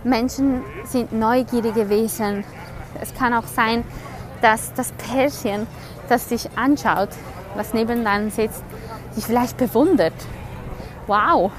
Menschen 0.04 0.62
sind 0.84 1.12
neugierige 1.12 1.88
Wesen. 1.88 2.44
Es 3.00 3.14
kann 3.14 3.32
auch 3.34 3.46
sein, 3.46 3.84
dass 4.42 4.72
das 4.74 4.92
Pärchen, 4.92 5.66
das 6.08 6.28
dich 6.28 6.48
anschaut, 6.56 7.10
was 7.54 7.72
nebenan 7.72 8.30
sitzt, 8.30 8.64
dich 9.16 9.24
vielleicht 9.24 9.56
bewundert. 9.56 10.14
Wow, 11.06 11.52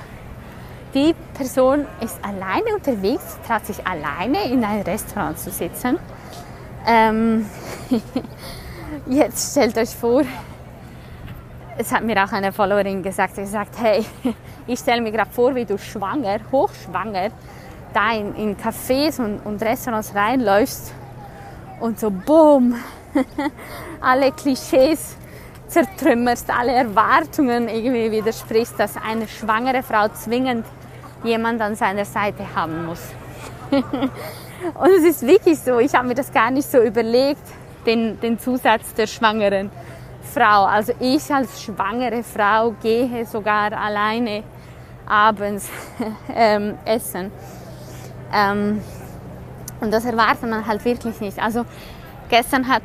die 0.94 1.16
Person 1.34 1.86
ist 2.02 2.18
alleine 2.24 2.76
unterwegs, 2.76 3.38
traut 3.48 3.66
sich 3.66 3.86
alleine 3.86 4.46
in 4.46 4.64
ein 4.64 4.82
Restaurant 4.82 5.38
zu 5.40 5.50
sitzen. 5.50 5.98
Ähm, 6.86 7.46
jetzt 9.08 9.52
stellt 9.52 9.78
euch 9.78 9.96
vor, 9.96 10.24
es 11.78 11.92
hat 11.92 12.04
mir 12.04 12.24
auch 12.24 12.32
eine 12.32 12.52
Followerin 12.52 13.02
gesagt, 13.02 13.36
sie 13.36 13.46
sagt, 13.46 13.80
hey, 13.80 14.06
ich 14.68 14.80
stelle 14.80 15.02
mir 15.02 15.12
gerade 15.12 15.32
vor, 15.32 15.56
wie 15.56 15.66
du 15.66 15.78
schwanger, 15.78 16.40
hochschwanger, 16.52 17.30
da 17.94 18.12
in, 18.14 18.36
in 18.36 18.58
Cafés 18.58 19.20
und, 19.20 19.40
und 19.46 19.62
Restaurants 19.62 20.14
reinläufst 20.16 20.94
und 21.80 22.00
so 22.00 22.10
boom, 22.10 22.76
alle 24.02 24.32
Klischees 24.32 25.16
zertrümmerst, 25.68 26.50
alle 26.50 26.74
Erwartungen 26.74 27.70
irgendwie 27.70 28.12
widersprichst, 28.12 28.78
dass 28.78 28.96
eine 28.98 29.28
schwangere 29.28 29.84
Frau 29.84 30.10
zwingend 30.10 30.66
jemand 31.24 31.62
an 31.62 31.76
seiner 31.76 32.06
Seite 32.06 32.44
haben 32.56 32.86
muss. 32.86 33.02
und 33.72 34.90
es 34.98 35.04
ist 35.04 35.22
wirklich 35.22 35.60
so, 35.60 35.80
ich 35.80 35.94
habe 35.94 36.08
mir 36.08 36.16
das 36.16 36.32
gar 36.32 36.52
nicht 36.52 36.70
so 36.70 36.82
überlegt, 36.82 37.42
den, 37.86 38.20
den 38.20 38.40
Zusatz 38.40 38.94
der 38.94 39.08
schwangeren 39.08 39.72
Frau. 40.34 40.66
Also 40.66 40.94
ich 41.00 41.34
als 41.34 41.62
schwangere 41.64 42.24
Frau 42.24 42.72
gehe 42.82 43.26
sogar 43.26 43.74
alleine 43.74 44.44
abends 45.06 45.70
ähm, 46.36 46.78
essen. 46.86 47.32
Ähm, 48.34 48.82
und 49.82 49.92
das 49.92 50.06
erwartet 50.06 50.50
man 50.50 50.66
halt 50.66 50.86
wirklich 50.86 51.20
nicht. 51.20 51.40
Also 51.40 51.66
gestern 52.30 52.68
hat, 52.68 52.84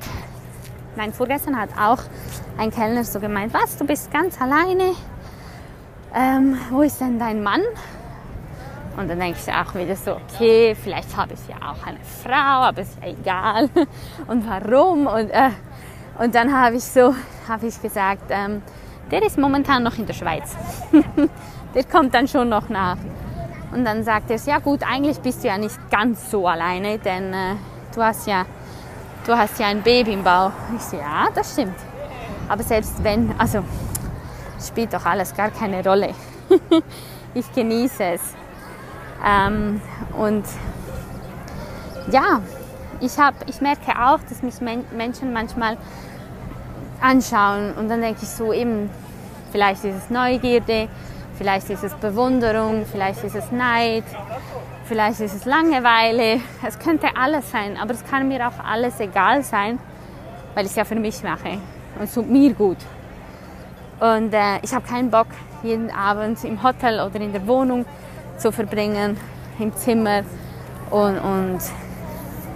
nein, 0.97 1.13
vorgestern 1.13 1.59
hat 1.59 1.71
auch 1.79 1.99
ein 2.59 2.71
Kellner 2.71 3.05
so 3.05 3.21
gemeint, 3.21 3.53
was, 3.53 3.77
du 3.77 3.85
bist 3.85 4.11
ganz 4.11 4.41
alleine? 4.41 4.95
Ähm, 6.15 6.59
wo 6.71 6.83
ist 6.83 7.01
denn 7.01 7.19
dein 7.19 7.43
Mann? 7.43 7.61
Und 8.97 9.09
dann 9.09 9.21
denke 9.21 9.39
ich 9.39 9.53
auch 9.53 9.75
wieder 9.75 9.95
so, 9.95 10.13
okay, 10.17 10.75
vielleicht 10.75 11.15
habe 11.17 11.35
ich 11.35 11.41
ja 11.49 11.57
auch 11.57 11.87
eine 11.87 11.99
Frau, 12.01 12.65
aber 12.65 12.81
ist 12.81 12.97
ja 13.03 13.09
egal. 13.09 13.69
Und 14.27 14.49
warum? 14.49 15.07
Und, 15.07 15.31
äh, 15.31 15.51
und 16.19 16.35
dann 16.35 16.51
habe 16.51 16.77
ich 16.77 16.85
so, 16.85 17.15
habe 17.47 17.67
ich 17.67 17.81
gesagt, 17.83 18.31
ähm, 18.31 18.63
der 19.11 19.23
ist 19.23 19.37
momentan 19.37 19.83
noch 19.83 19.99
in 19.99 20.07
der 20.07 20.15
Schweiz. 20.15 20.57
der 21.75 21.85
kommt 21.85 22.15
dann 22.15 22.27
schon 22.27 22.49
noch 22.49 22.71
nach. 22.71 22.97
Und 23.71 23.85
dann 23.85 24.03
sagt 24.03 24.31
er, 24.31 24.39
ja 24.39 24.59
gut, 24.59 24.81
eigentlich 24.83 25.19
bist 25.21 25.45
du 25.45 25.49
ja 25.49 25.59
nicht 25.59 25.77
ganz 25.91 26.31
so 26.31 26.49
alleine, 26.49 26.99
denn 26.99 27.35
äh, 27.35 27.57
du 27.95 28.03
hast 28.03 28.27
ja, 28.27 28.47
du 29.27 29.37
hast 29.37 29.61
ja 29.61 29.67
ein 29.67 29.83
Baby 29.83 30.15
im 30.15 30.25
Bauch. 30.25 30.53
Ich 30.75 30.83
so, 30.83 30.97
ja, 30.97 31.29
das 31.35 31.53
stimmt. 31.53 31.77
Aber 32.49 32.63
selbst 32.63 33.05
wenn, 33.05 33.35
also 33.39 33.63
spielt 34.67 34.95
doch 34.95 35.05
alles 35.05 35.35
gar 35.35 35.51
keine 35.51 35.85
Rolle. 35.85 36.15
ich 37.35 37.53
genieße 37.53 38.05
es. 38.05 38.23
Ähm, 39.27 39.81
und 40.17 40.45
ja, 42.11 42.41
ich, 43.01 43.19
hab, 43.19 43.35
ich 43.49 43.61
merke 43.61 43.91
auch, 44.01 44.21
dass 44.29 44.43
mich 44.43 44.61
Men 44.61 44.85
Menschen 44.97 45.33
manchmal 45.33 45.77
anschauen 47.01 47.73
und 47.73 47.89
dann 47.89 48.01
denke 48.01 48.21
ich 48.23 48.29
so 48.29 48.53
eben, 48.53 48.89
vielleicht 49.53 49.85
ist 49.85 49.97
es 49.97 50.11
Neugierde, 50.11 50.89
vielleicht 51.37 51.69
ist 51.71 51.83
es 51.83 51.93
Bewunderung, 51.95 52.87
vielleicht 52.91 53.23
ist 53.25 53.35
es 53.35 53.51
Neid, 53.51 54.05
vielleicht 54.85 55.21
ist 55.21 55.35
es 55.35 55.45
Langeweile, 55.45 56.41
es 56.67 56.79
könnte 56.79 57.09
alles 57.17 57.51
sein, 57.51 57.77
aber 57.77 57.93
es 57.93 58.05
kann 58.05 58.29
mir 58.29 58.47
auch 58.47 58.65
alles 58.65 58.99
egal 59.01 59.43
sein, 59.43 59.79
weil 60.55 60.65
ich 60.65 60.71
es 60.71 60.77
ja 60.77 60.85
für 60.85 60.95
mich 60.95 61.23
mache 61.23 61.59
und 61.99 62.05
es 62.05 62.15
tut 62.15 62.31
mir 62.31 62.55
gut. 62.55 62.79
Und 63.99 64.33
äh, 64.33 64.59
ich 64.63 64.73
habe 64.75 64.87
keinen 64.87 65.11
Bock, 65.11 65.29
jeden 65.63 65.91
Abend 65.91 66.43
im 66.45 66.63
Hotel 66.63 67.01
oder 67.01 67.21
in 67.21 67.33
der 67.33 67.47
Wohnung 67.47 67.85
zu 68.39 68.53
verbringen 68.53 69.17
im 69.59 69.75
Zimmer 69.75 70.23
und, 70.91 71.19
und 71.19 71.59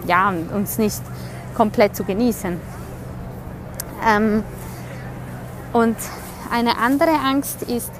ja, 0.06 0.32
uns 0.54 0.78
nicht 0.78 1.00
komplett 1.54 1.96
zu 1.96 2.04
genießen. 2.04 2.60
Ähm, 4.06 4.42
und 5.72 5.96
eine 6.50 6.78
andere 6.78 7.12
Angst 7.24 7.62
ist 7.62 7.92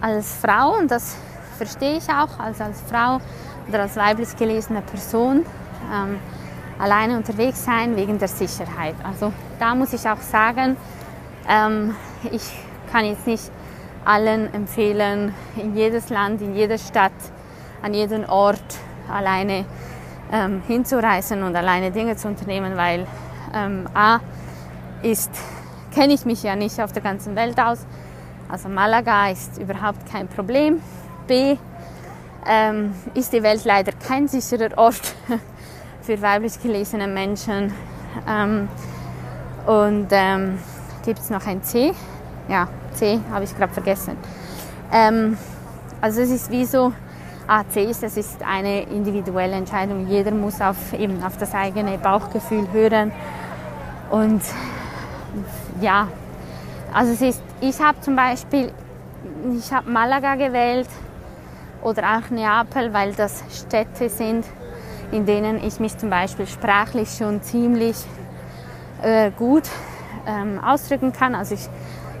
als 0.00 0.34
Frau, 0.40 0.76
und 0.78 0.90
das 0.90 1.16
verstehe 1.56 1.98
ich 1.98 2.08
auch, 2.08 2.38
also 2.38 2.64
als 2.64 2.80
Frau 2.82 3.20
oder 3.68 3.82
als 3.82 3.96
weiblich 3.96 4.36
gelesene 4.36 4.82
Person, 4.82 5.44
ähm, 5.92 6.18
alleine 6.78 7.16
unterwegs 7.16 7.64
sein 7.64 7.96
wegen 7.96 8.18
der 8.18 8.28
Sicherheit. 8.28 8.94
Also 9.02 9.32
da 9.58 9.74
muss 9.74 9.92
ich 9.92 10.08
auch 10.08 10.20
sagen, 10.20 10.76
ähm, 11.48 11.94
ich 12.30 12.42
kann 12.92 13.04
jetzt 13.04 13.26
nicht 13.26 13.50
allen 14.06 14.52
empfehlen, 14.54 15.34
in 15.56 15.76
jedes 15.76 16.08
Land, 16.10 16.40
in 16.40 16.54
jede 16.54 16.78
Stadt, 16.78 17.12
an 17.82 17.92
jeden 17.92 18.24
Ort 18.24 18.62
alleine 19.12 19.64
ähm, 20.32 20.62
hinzureisen 20.66 21.42
und 21.42 21.54
alleine 21.56 21.90
Dinge 21.90 22.16
zu 22.16 22.28
unternehmen, 22.28 22.76
weil 22.76 23.06
ähm, 23.54 23.88
A 23.94 24.20
ist, 25.02 25.30
kenne 25.92 26.14
ich 26.14 26.24
mich 26.24 26.42
ja 26.42 26.56
nicht 26.56 26.80
auf 26.80 26.92
der 26.92 27.02
ganzen 27.02 27.36
Welt 27.36 27.58
aus. 27.60 27.84
Also 28.48 28.68
Malaga 28.68 29.30
ist 29.30 29.58
überhaupt 29.58 30.10
kein 30.10 30.28
Problem. 30.28 30.80
B 31.26 31.56
ähm, 32.46 32.94
ist 33.14 33.32
die 33.32 33.42
Welt 33.42 33.64
leider 33.64 33.92
kein 33.92 34.28
sicherer 34.28 34.76
Ort 34.78 35.14
für 36.02 36.22
weiblich 36.22 36.60
gelesene 36.62 37.08
Menschen. 37.08 37.72
Ähm, 38.28 38.68
und 39.66 40.08
ähm, 40.12 40.58
gibt 41.04 41.18
es 41.18 41.30
noch 41.30 41.44
ein 41.46 41.62
C? 41.64 41.92
Ja, 42.48 42.68
C 42.96 43.20
habe 43.30 43.44
ich 43.44 43.56
gerade 43.56 43.72
vergessen. 43.72 44.16
Ähm, 44.92 45.36
also 46.00 46.20
es 46.20 46.30
ist 46.30 46.50
wie 46.50 46.64
so, 46.64 46.92
A, 47.46 47.62
C 47.68 47.84
ist, 47.84 48.02
es 48.02 48.16
ist 48.16 48.42
eine 48.42 48.82
individuelle 48.82 49.54
Entscheidung. 49.54 50.08
Jeder 50.08 50.32
muss 50.32 50.60
auf, 50.60 50.92
eben 50.92 51.22
auf 51.22 51.36
das 51.36 51.54
eigene 51.54 51.96
Bauchgefühl 51.98 52.66
hören. 52.72 53.12
Und 54.10 54.42
ja, 55.80 56.08
also 56.92 57.12
es 57.12 57.22
ist, 57.22 57.42
ich 57.60 57.80
habe 57.80 58.00
zum 58.00 58.16
Beispiel, 58.16 58.72
ich 59.56 59.72
habe 59.72 59.90
Malaga 59.90 60.34
gewählt 60.34 60.88
oder 61.82 62.16
auch 62.16 62.30
Neapel, 62.30 62.92
weil 62.92 63.12
das 63.12 63.44
Städte 63.52 64.08
sind, 64.08 64.44
in 65.12 65.24
denen 65.24 65.62
ich 65.62 65.78
mich 65.78 65.96
zum 65.96 66.10
Beispiel 66.10 66.46
sprachlich 66.46 67.10
schon 67.16 67.42
ziemlich 67.42 67.96
äh, 69.02 69.30
gut 69.30 69.64
ähm, 70.26 70.58
ausdrücken 70.64 71.12
kann. 71.12 71.34
Also 71.34 71.54
ich 71.54 71.68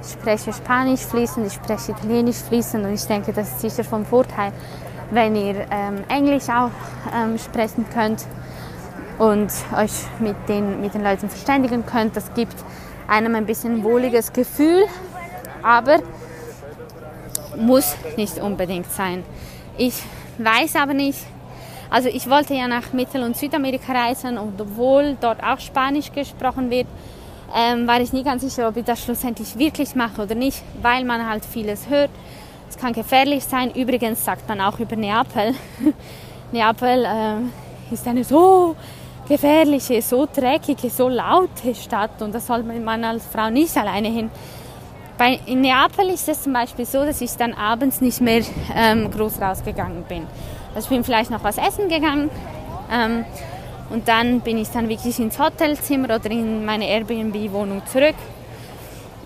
spreche 0.08 0.52
Spanisch 0.52 1.00
fließend, 1.00 1.46
ich 1.46 1.52
spreche 1.54 1.92
Italienisch 1.92 2.36
fließend 2.36 2.84
und 2.84 2.94
ich 2.94 3.04
denke, 3.04 3.32
das 3.32 3.48
ist 3.48 3.60
sicher 3.60 3.84
vom 3.84 4.04
Vorteil, 4.04 4.52
wenn 5.10 5.36
ihr 5.36 5.66
ähm, 5.70 6.04
Englisch 6.08 6.48
auch 6.48 6.70
ähm, 7.14 7.38
sprechen 7.38 7.86
könnt 7.92 8.24
und 9.18 9.50
euch 9.76 9.92
mit 10.18 10.36
den, 10.48 10.80
mit 10.80 10.94
den 10.94 11.02
Leuten 11.02 11.28
verständigen 11.28 11.86
könnt. 11.86 12.16
Das 12.16 12.32
gibt 12.34 12.56
einem 13.08 13.34
ein 13.34 13.46
bisschen 13.46 13.82
wohliges 13.82 14.32
Gefühl, 14.32 14.84
aber 15.62 15.98
muss 17.56 17.96
nicht 18.16 18.38
unbedingt 18.38 18.90
sein. 18.90 19.24
Ich 19.78 20.02
weiß 20.38 20.76
aber 20.76 20.94
nicht, 20.94 21.20
also 21.88 22.08
ich 22.08 22.28
wollte 22.28 22.54
ja 22.54 22.68
nach 22.68 22.92
Mittel- 22.92 23.22
und 23.22 23.36
Südamerika 23.36 23.92
reisen 23.92 24.38
und 24.38 24.60
obwohl 24.60 25.16
dort 25.20 25.42
auch 25.42 25.60
Spanisch 25.60 26.12
gesprochen 26.12 26.70
wird, 26.70 26.86
ähm, 27.54 27.86
war 27.86 28.00
ich 28.00 28.12
nie 28.12 28.22
ganz 28.22 28.42
sicher, 28.42 28.68
ob 28.68 28.76
ich 28.76 28.84
das 28.84 29.02
schlussendlich 29.02 29.58
wirklich 29.58 29.94
mache 29.94 30.22
oder 30.22 30.34
nicht, 30.34 30.62
weil 30.82 31.04
man 31.04 31.28
halt 31.28 31.44
vieles 31.44 31.88
hört. 31.88 32.10
Es 32.68 32.76
kann 32.76 32.92
gefährlich 32.92 33.44
sein. 33.44 33.70
Übrigens 33.72 34.24
sagt 34.24 34.48
man 34.48 34.60
auch 34.60 34.78
über 34.78 34.96
Neapel. 34.96 35.54
Neapel 36.52 37.04
äh, 37.04 37.94
ist 37.94 38.06
eine 38.06 38.24
so 38.24 38.76
gefährliche, 39.28 40.00
so 40.02 40.26
dreckige, 40.32 40.90
so 40.90 41.08
laute 41.08 41.74
Stadt 41.74 42.22
und 42.22 42.34
da 42.34 42.40
soll 42.40 42.62
man 42.62 43.04
als 43.04 43.26
Frau 43.26 43.50
nicht 43.50 43.76
alleine 43.76 44.08
hin. 44.08 44.30
Bei, 45.18 45.40
in 45.46 45.62
Neapel 45.62 46.10
ist 46.10 46.28
es 46.28 46.42
zum 46.42 46.52
Beispiel 46.52 46.84
so, 46.84 47.04
dass 47.04 47.20
ich 47.20 47.32
dann 47.32 47.54
abends 47.54 48.00
nicht 48.00 48.20
mehr 48.20 48.42
ähm, 48.74 49.10
groß 49.10 49.40
rausgegangen 49.40 50.04
bin. 50.04 50.26
Also 50.74 50.86
ich 50.86 50.88
bin 50.90 51.04
vielleicht 51.04 51.30
noch 51.30 51.42
was 51.42 51.56
essen 51.56 51.88
gegangen 51.88 52.30
ähm, 52.92 53.24
und 53.90 54.08
dann 54.08 54.40
bin 54.40 54.58
ich 54.58 54.68
dann 54.70 54.88
wirklich 54.88 55.18
ins 55.18 55.38
Hotelzimmer 55.38 56.16
oder 56.16 56.30
in 56.30 56.64
meine 56.64 56.88
Airbnb-Wohnung 56.88 57.82
zurück 57.86 58.16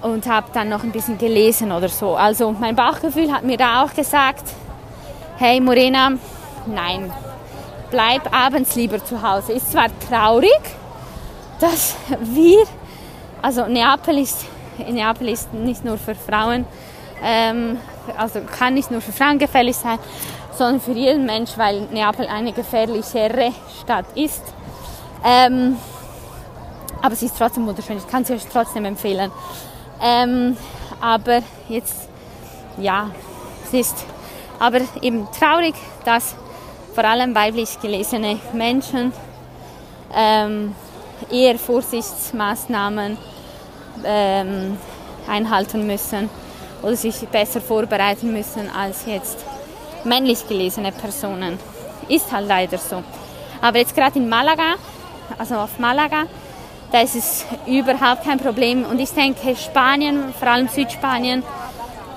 und 0.03 0.27
habe 0.27 0.49
dann 0.53 0.69
noch 0.69 0.83
ein 0.83 0.93
bisschen 0.93 1.19
gelesen 1.19 1.73
oder 1.73 1.89
so. 1.89 2.15
Also 2.15 2.53
mein 2.53 2.77
Bauchgefühl 2.77 3.33
hat 3.33 3.45
mir 3.45 3.57
da 3.57 3.83
auch 3.83 3.95
gesagt, 3.95 4.45
hey 5.39 5.61
Morena, 5.61 6.13
nein, 6.67 7.13
bleib 7.91 8.35
abends 8.35 8.75
lieber 8.77 9.05
zu 9.05 9.23
Hause. 9.23 9.53
Ist 9.53 9.73
zwar 9.73 9.89
traurig, 10.09 10.61
dass 11.61 11.97
wir, 12.21 12.65
also 13.43 13.67
Neapel 13.67 14.19
ist, 14.19 14.45
Neapel 14.79 15.29
ist 15.29 15.53
nicht 15.53 15.85
nur 15.85 15.99
für 15.99 16.15
Frauen, 16.15 16.67
ähm, 17.23 17.79
also 18.17 18.41
kann 18.41 18.75
nicht 18.75 18.91
nur 18.91 19.01
für 19.01 19.13
Frauen 19.13 19.39
gefährlich 19.39 19.77
sein, 19.77 19.99
sondern 20.61 20.81
für 20.83 20.93
jeden 20.93 21.25
Mensch, 21.25 21.53
weil 21.57 21.89
Neapel 21.91 22.27
eine 22.27 22.53
gefährlichere 22.53 23.51
Stadt 23.81 24.05
ist. 24.15 24.43
Ähm, 25.25 25.79
aber 27.01 27.17
sie 27.17 27.27
ist 27.27 27.39
trotzdem 27.39 27.67
wunderschön, 27.67 27.97
ich 27.97 28.07
kann 28.07 28.27
sie 28.27 28.35
euch 28.35 28.45
trotzdem 28.53 28.85
empfehlen. 28.85 29.33
Ähm, 30.03 30.59
aber 31.01 31.41
jetzt, 31.71 32.11
ja, 32.77 33.11
es 33.65 33.73
ist 33.73 34.05
aber 34.59 34.81
eben 35.01 35.27
traurig, 35.33 35.75
dass 36.05 36.35
vor 36.95 37.05
allem 37.05 37.35
weiblich 37.35 37.81
gelesene 37.81 38.39
Menschen 38.53 39.15
ähm, 40.15 40.75
eher 41.31 41.59
Vorsichtsmaßnahmen 41.59 43.17
ähm, 44.05 44.77
einhalten 45.27 45.87
müssen 45.87 46.29
oder 46.83 46.97
sich 46.97 47.19
besser 47.29 47.63
vorbereiten 47.63 48.31
müssen 48.31 48.69
als 48.69 49.07
jetzt 49.07 49.39
männlich 50.05 50.47
gelesene 50.49 50.93
Personen. 50.93 51.59
Ist 52.09 52.33
halt 52.33 52.49
leider 52.49 52.79
so. 52.79 53.03
Aber 53.61 53.79
jetzt 53.79 53.95
gerade 53.95 54.19
in 54.19 54.29
Malaga, 54.29 54.75
also 55.39 55.57
auf 55.57 55.79
Malaga, 55.79 56.25
da 56.93 57.01
ist 57.03 57.15
es 57.15 57.45
überhaupt 57.67 58.25
kein 58.25 58.39
Problem. 58.39 58.85
Und 58.85 58.99
ich 58.99 59.11
denke, 59.11 59.55
Spanien, 59.57 60.35
vor 60.39 60.49
allem 60.49 60.69
Südspanien, 60.69 61.43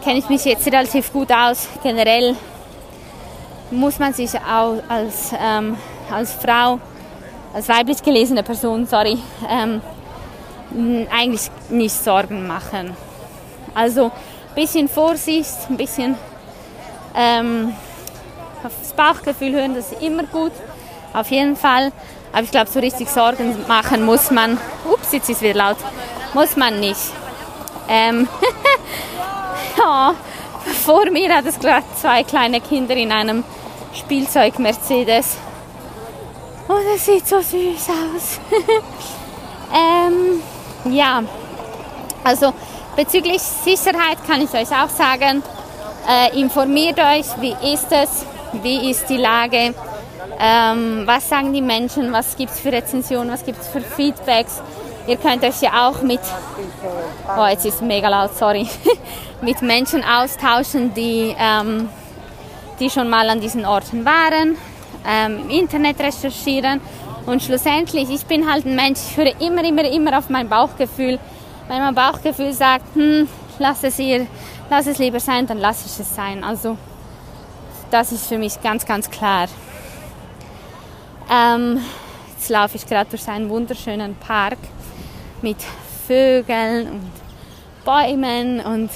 kenne 0.03 0.19
ich 0.19 0.29
mich 0.29 0.45
jetzt 0.45 0.65
relativ 0.67 1.13
gut 1.13 1.31
aus. 1.31 1.67
Generell 1.83 2.35
muss 3.71 3.99
man 3.99 4.13
sich 4.13 4.31
auch 4.35 4.81
als, 4.87 5.31
ähm, 5.39 5.77
als 6.11 6.33
Frau, 6.33 6.79
als 7.53 7.69
weiblich 7.69 8.01
gelesene 8.01 8.43
Person, 8.43 8.85
sorry, 8.85 9.17
ähm, 9.49 9.81
eigentlich 11.11 11.49
nicht 11.69 11.95
Sorgen 11.95 12.47
machen. 12.47 12.95
Also 13.75 14.05
ein 14.05 14.55
bisschen 14.55 14.87
Vorsicht, 14.87 15.69
ein 15.69 15.77
bisschen 15.77 16.15
ähm, 17.15 17.73
aufs 18.63 18.93
Bauchgefühl 18.93 19.53
hören, 19.53 19.75
das 19.75 19.91
ist 19.91 20.01
immer 20.01 20.23
gut, 20.23 20.51
auf 21.13 21.29
jeden 21.31 21.55
Fall. 21.55 21.91
Aber 22.31 22.43
ich 22.43 22.51
glaube, 22.51 22.69
so 22.69 22.79
richtig 22.79 23.09
Sorgen 23.09 23.55
machen 23.67 24.05
muss 24.05 24.31
man, 24.31 24.57
ups, 24.91 25.11
jetzt 25.11 25.29
ist 25.29 25.37
es 25.37 25.41
wieder 25.41 25.53
laut, 25.53 25.77
muss 26.33 26.55
man 26.55 26.79
nicht. 26.79 27.11
Ähm, 27.87 28.27
ja, 29.77 30.15
vor 30.85 31.09
mir 31.11 31.35
hat 31.35 31.45
es 31.45 31.59
gerade 31.59 31.83
zwei 31.99 32.23
kleine 32.23 32.61
Kinder 32.61 32.95
in 32.95 33.11
einem 33.11 33.43
Spielzeug 33.93 34.57
Mercedes. 34.59 35.37
Und 36.67 36.75
oh, 36.75 36.95
es 36.95 37.05
sieht 37.05 37.27
so 37.27 37.41
süß 37.41 37.89
aus. 37.89 38.39
ähm, 39.73 40.41
ja, 40.91 41.21
also 42.23 42.53
bezüglich 42.95 43.41
Sicherheit 43.41 44.17
kann 44.25 44.41
ich 44.41 44.53
euch 44.53 44.71
auch 44.71 44.89
sagen, 44.89 45.43
äh, 46.09 46.39
informiert 46.39 46.99
euch, 46.99 47.25
wie 47.39 47.73
ist 47.73 47.87
es, 47.91 48.25
wie 48.61 48.89
ist 48.89 49.09
die 49.09 49.17
Lage, 49.17 49.73
ähm, 50.39 51.03
was 51.05 51.29
sagen 51.29 51.53
die 51.53 51.61
Menschen, 51.61 52.11
was 52.11 52.35
gibt 52.35 52.51
es 52.51 52.59
für 52.59 52.71
Rezensionen, 52.71 53.31
was 53.31 53.45
gibt 53.45 53.59
es 53.61 53.67
für 53.67 53.81
Feedbacks. 53.81 54.61
Ihr 55.07 55.17
könnt 55.17 55.43
euch 55.43 55.61
ja 55.61 55.87
auch 55.87 56.01
mit, 56.01 56.19
oh 57.37 57.45
jetzt 57.45 57.65
ist 57.65 57.81
mega 57.81 58.07
laut, 58.07 58.35
sorry, 58.35 58.67
mit 59.41 59.61
Menschen 59.61 60.03
austauschen, 60.03 60.93
die, 60.93 61.35
ähm, 61.37 61.89
die 62.79 62.89
schon 62.89 63.09
mal 63.09 63.29
an 63.29 63.41
diesen 63.41 63.65
Orten 63.65 64.05
waren, 64.05 64.57
ähm, 65.07 65.43
im 65.43 65.49
Internet 65.49 65.99
recherchieren. 65.99 66.79
Und 67.25 67.41
schlussendlich, 67.41 68.09
ich 68.09 68.25
bin 68.25 68.49
halt 68.49 68.65
ein 68.65 68.75
Mensch, 68.75 68.99
ich 69.09 69.17
höre 69.17 69.39
immer, 69.41 69.63
immer, 69.63 69.85
immer 69.85 70.17
auf 70.17 70.29
mein 70.29 70.47
Bauchgefühl. 70.47 71.19
Wenn 71.67 71.79
mein 71.79 71.95
Bauchgefühl 71.95 72.51
sagt, 72.53 72.95
hm, 72.95 73.27
lass 73.59 73.83
es 73.83 73.99
ihr 73.99 74.27
lass 74.73 74.87
es 74.87 74.97
lieber 74.97 75.19
sein, 75.19 75.45
dann 75.45 75.59
lasse 75.59 75.85
ich 75.85 75.99
es 75.99 76.15
sein. 76.15 76.43
Also 76.43 76.77
das 77.91 78.11
ist 78.11 78.25
für 78.25 78.39
mich 78.39 78.59
ganz, 78.63 78.87
ganz 78.87 79.11
klar. 79.11 79.47
Ähm, 81.31 81.79
jetzt 82.31 82.49
laufe 82.49 82.77
ich 82.77 82.87
gerade 82.87 83.07
durch 83.07 83.27
einen 83.27 83.49
wunderschönen 83.49 84.15
Park 84.15 84.57
mit 85.43 85.57
Vögeln 86.07 86.87
und 86.87 87.11
Bäumen 87.85 88.61
und 88.61 88.89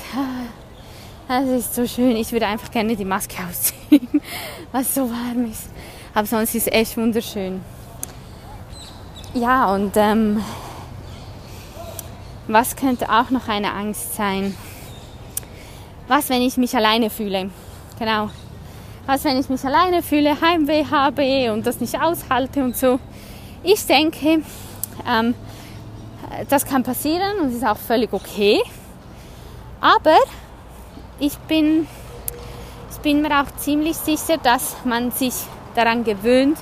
ah, 1.28 1.42
es 1.44 1.66
ist 1.66 1.76
so 1.76 1.86
schön. 1.86 2.16
Ich 2.16 2.32
würde 2.32 2.48
einfach 2.48 2.72
gerne 2.72 2.96
die 2.96 3.06
Maske 3.06 3.38
ausziehen, 3.48 4.22
es 4.74 4.96
so 4.96 5.08
warm 5.08 5.52
ist. 5.52 5.70
Aber 6.16 6.26
sonst 6.26 6.56
ist 6.56 6.66
es 6.68 6.74
echt 6.74 6.98
wunderschön. 6.98 7.62
Ja, 9.36 9.72
und 9.76 9.96
ähm, 9.96 10.44
was 12.48 12.76
könnte 12.76 13.12
auch 13.12 13.30
noch 13.30 13.48
eine 13.48 13.74
Angst 13.74 14.16
sein? 14.16 14.56
Was, 16.08 16.30
wenn 16.30 16.42
ich 16.42 16.58
mich 16.58 16.76
alleine 16.76 17.10
fühle? 17.10 17.50
Genau. 18.00 18.30
Was, 19.06 19.24
wenn 19.24 19.40
ich 19.40 19.50
mich 19.50 19.64
alleine 19.64 20.04
fühle, 20.04 20.40
Heimweh 20.40 20.86
habe 20.90 21.52
und 21.54 21.66
das 21.66 21.80
nicht 21.80 22.00
aushalte 22.00 22.64
und 22.64 22.76
so? 22.76 23.00
Ich 23.64 23.86
denke, 23.86 24.42
ähm, 25.08 25.36
das 26.50 26.66
kann 26.66 26.84
passieren 26.84 27.40
und 27.42 27.54
ist 27.54 27.66
auch 27.66 27.78
völlig 27.78 28.12
okay. 28.14 28.62
Aber 29.82 30.18
ich 31.20 31.38
bin, 31.40 31.88
ich 32.92 32.98
bin 32.98 33.22
mir 33.22 33.42
auch 33.42 33.56
ziemlich 33.58 33.98
sicher, 33.98 34.38
dass 34.38 34.76
man 34.84 35.12
sich 35.12 35.34
daran 35.76 36.04
gewöhnt, 36.04 36.58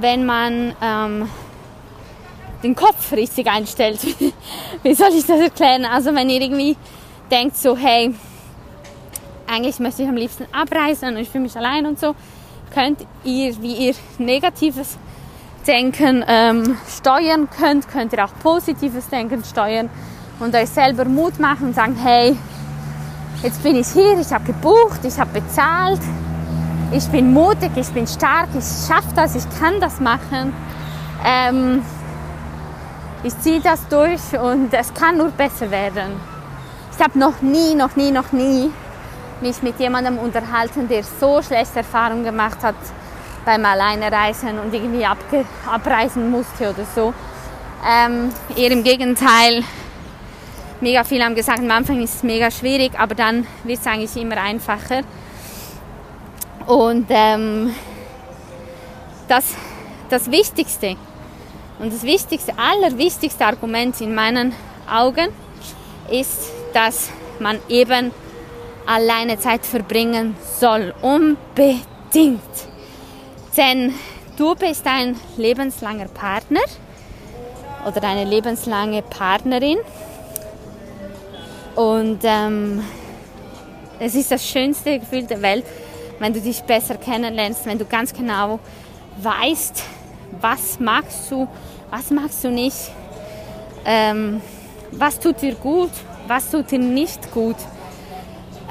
wenn 0.00 0.24
man 0.24 0.74
ähm, 0.82 1.28
den 2.62 2.74
Kopf 2.74 3.12
richtig 3.12 3.46
einstellt. 3.48 4.00
Wie 4.82 4.94
soll 4.94 5.10
ich 5.14 5.26
das 5.26 5.40
erklären? 5.40 5.84
Also 5.84 6.14
wenn 6.14 6.28
ihr 6.30 6.40
irgendwie 6.40 6.76
denkt 7.32 7.56
so, 7.56 7.74
hey, 7.74 8.14
eigentlich 9.46 9.80
möchte 9.80 10.02
ich 10.02 10.08
am 10.08 10.16
liebsten 10.16 10.44
abreisen 10.52 11.08
und 11.08 11.16
ich 11.16 11.30
fühle 11.30 11.44
mich 11.44 11.56
allein 11.56 11.86
und 11.86 11.98
so, 11.98 12.14
könnt 12.72 13.00
ihr, 13.24 13.60
wie 13.62 13.88
ihr 13.88 13.94
negatives 14.18 14.98
Denken 15.66 16.22
ähm, 16.28 16.76
steuern 16.88 17.48
könnt, 17.48 17.88
könnt 17.88 18.12
ihr 18.12 18.24
auch 18.24 18.34
positives 18.42 19.08
Denken 19.08 19.42
steuern 19.44 19.88
und 20.40 20.54
euch 20.54 20.68
selber 20.68 21.06
Mut 21.06 21.38
machen 21.38 21.68
und 21.68 21.74
sagen, 21.74 21.96
hey, 21.96 22.36
jetzt 23.42 23.62
bin 23.62 23.76
ich 23.76 23.88
hier, 23.88 24.18
ich 24.18 24.30
habe 24.30 24.44
gebucht, 24.44 25.00
ich 25.04 25.18
habe 25.18 25.40
bezahlt, 25.40 26.00
ich 26.92 27.06
bin 27.08 27.32
mutig, 27.32 27.70
ich 27.76 27.88
bin 27.88 28.06
stark, 28.06 28.48
ich 28.58 28.64
schaffe 28.86 29.14
das, 29.16 29.36
ich 29.36 29.44
kann 29.58 29.80
das 29.80 30.00
machen. 30.00 30.52
Ähm, 31.24 31.82
ich 33.22 33.38
ziehe 33.38 33.60
das 33.60 33.88
durch 33.88 34.38
und 34.38 34.74
es 34.74 34.92
kann 34.92 35.16
nur 35.16 35.30
besser 35.30 35.70
werden. 35.70 36.31
Ich 37.02 37.08
habe 37.08 37.18
noch 37.18 37.42
nie, 37.42 37.74
noch 37.74 37.96
nie, 37.96 38.12
noch 38.12 38.30
nie 38.30 38.70
mich 39.40 39.60
mit 39.60 39.80
jemandem 39.80 40.18
unterhalten, 40.18 40.86
der 40.86 41.02
so 41.02 41.42
schlechte 41.42 41.78
Erfahrungen 41.78 42.22
gemacht 42.22 42.62
hat 42.62 42.76
beim 43.44 43.64
Alleinereisen 43.64 44.56
und 44.60 44.72
irgendwie 44.72 45.04
abreisen 45.04 46.30
musste 46.30 46.70
oder 46.70 46.84
so. 46.94 47.12
Ähm, 47.84 48.32
eher 48.54 48.70
im 48.70 48.84
Gegenteil, 48.84 49.64
mega 50.80 51.02
viele 51.02 51.24
haben 51.24 51.34
gesagt, 51.34 51.58
am 51.58 51.72
Anfang 51.72 52.00
ist 52.00 52.14
es 52.14 52.22
mega 52.22 52.52
schwierig, 52.52 52.92
aber 52.96 53.16
dann 53.16 53.48
wird 53.64 53.80
es 53.80 53.86
eigentlich 53.88 54.16
immer 54.16 54.36
einfacher. 54.36 55.00
Und 56.68 57.06
ähm, 57.08 57.74
das, 59.26 59.56
das 60.08 60.30
Wichtigste 60.30 60.94
und 61.80 61.92
das 61.92 62.04
wichtigste, 62.04 62.52
allerwichtigste 62.56 63.44
Argument 63.44 64.00
in 64.00 64.14
meinen 64.14 64.54
Augen 64.88 65.30
ist, 66.08 66.61
dass 66.72 67.10
man 67.38 67.58
eben 67.68 68.10
alleine 68.86 69.38
Zeit 69.38 69.64
verbringen 69.64 70.36
soll. 70.58 70.94
Unbedingt. 71.02 72.40
Denn 73.56 73.94
du 74.36 74.54
bist 74.54 74.86
ein 74.86 75.16
lebenslanger 75.36 76.08
Partner 76.08 76.60
oder 77.86 78.02
eine 78.02 78.24
lebenslange 78.24 79.02
Partnerin. 79.02 79.78
Und 81.74 82.20
ähm, 82.22 82.82
es 83.98 84.14
ist 84.14 84.30
das 84.30 84.46
schönste 84.46 84.98
Gefühl 84.98 85.24
der 85.24 85.40
Welt, 85.42 85.64
wenn 86.18 86.32
du 86.32 86.40
dich 86.40 86.62
besser 86.62 86.96
kennenlernst, 86.96 87.66
wenn 87.66 87.78
du 87.78 87.84
ganz 87.84 88.12
genau 88.12 88.60
weißt, 89.18 89.82
was 90.40 90.78
magst 90.80 91.30
du, 91.30 91.48
was 91.90 92.10
magst 92.10 92.44
du 92.44 92.50
nicht, 92.50 92.76
ähm, 93.84 94.40
was 94.92 95.18
tut 95.18 95.40
dir 95.42 95.54
gut, 95.54 95.90
was 96.32 96.50
tut 96.50 96.70
dir 96.70 96.78
nicht 96.78 97.30
gut. 97.30 97.56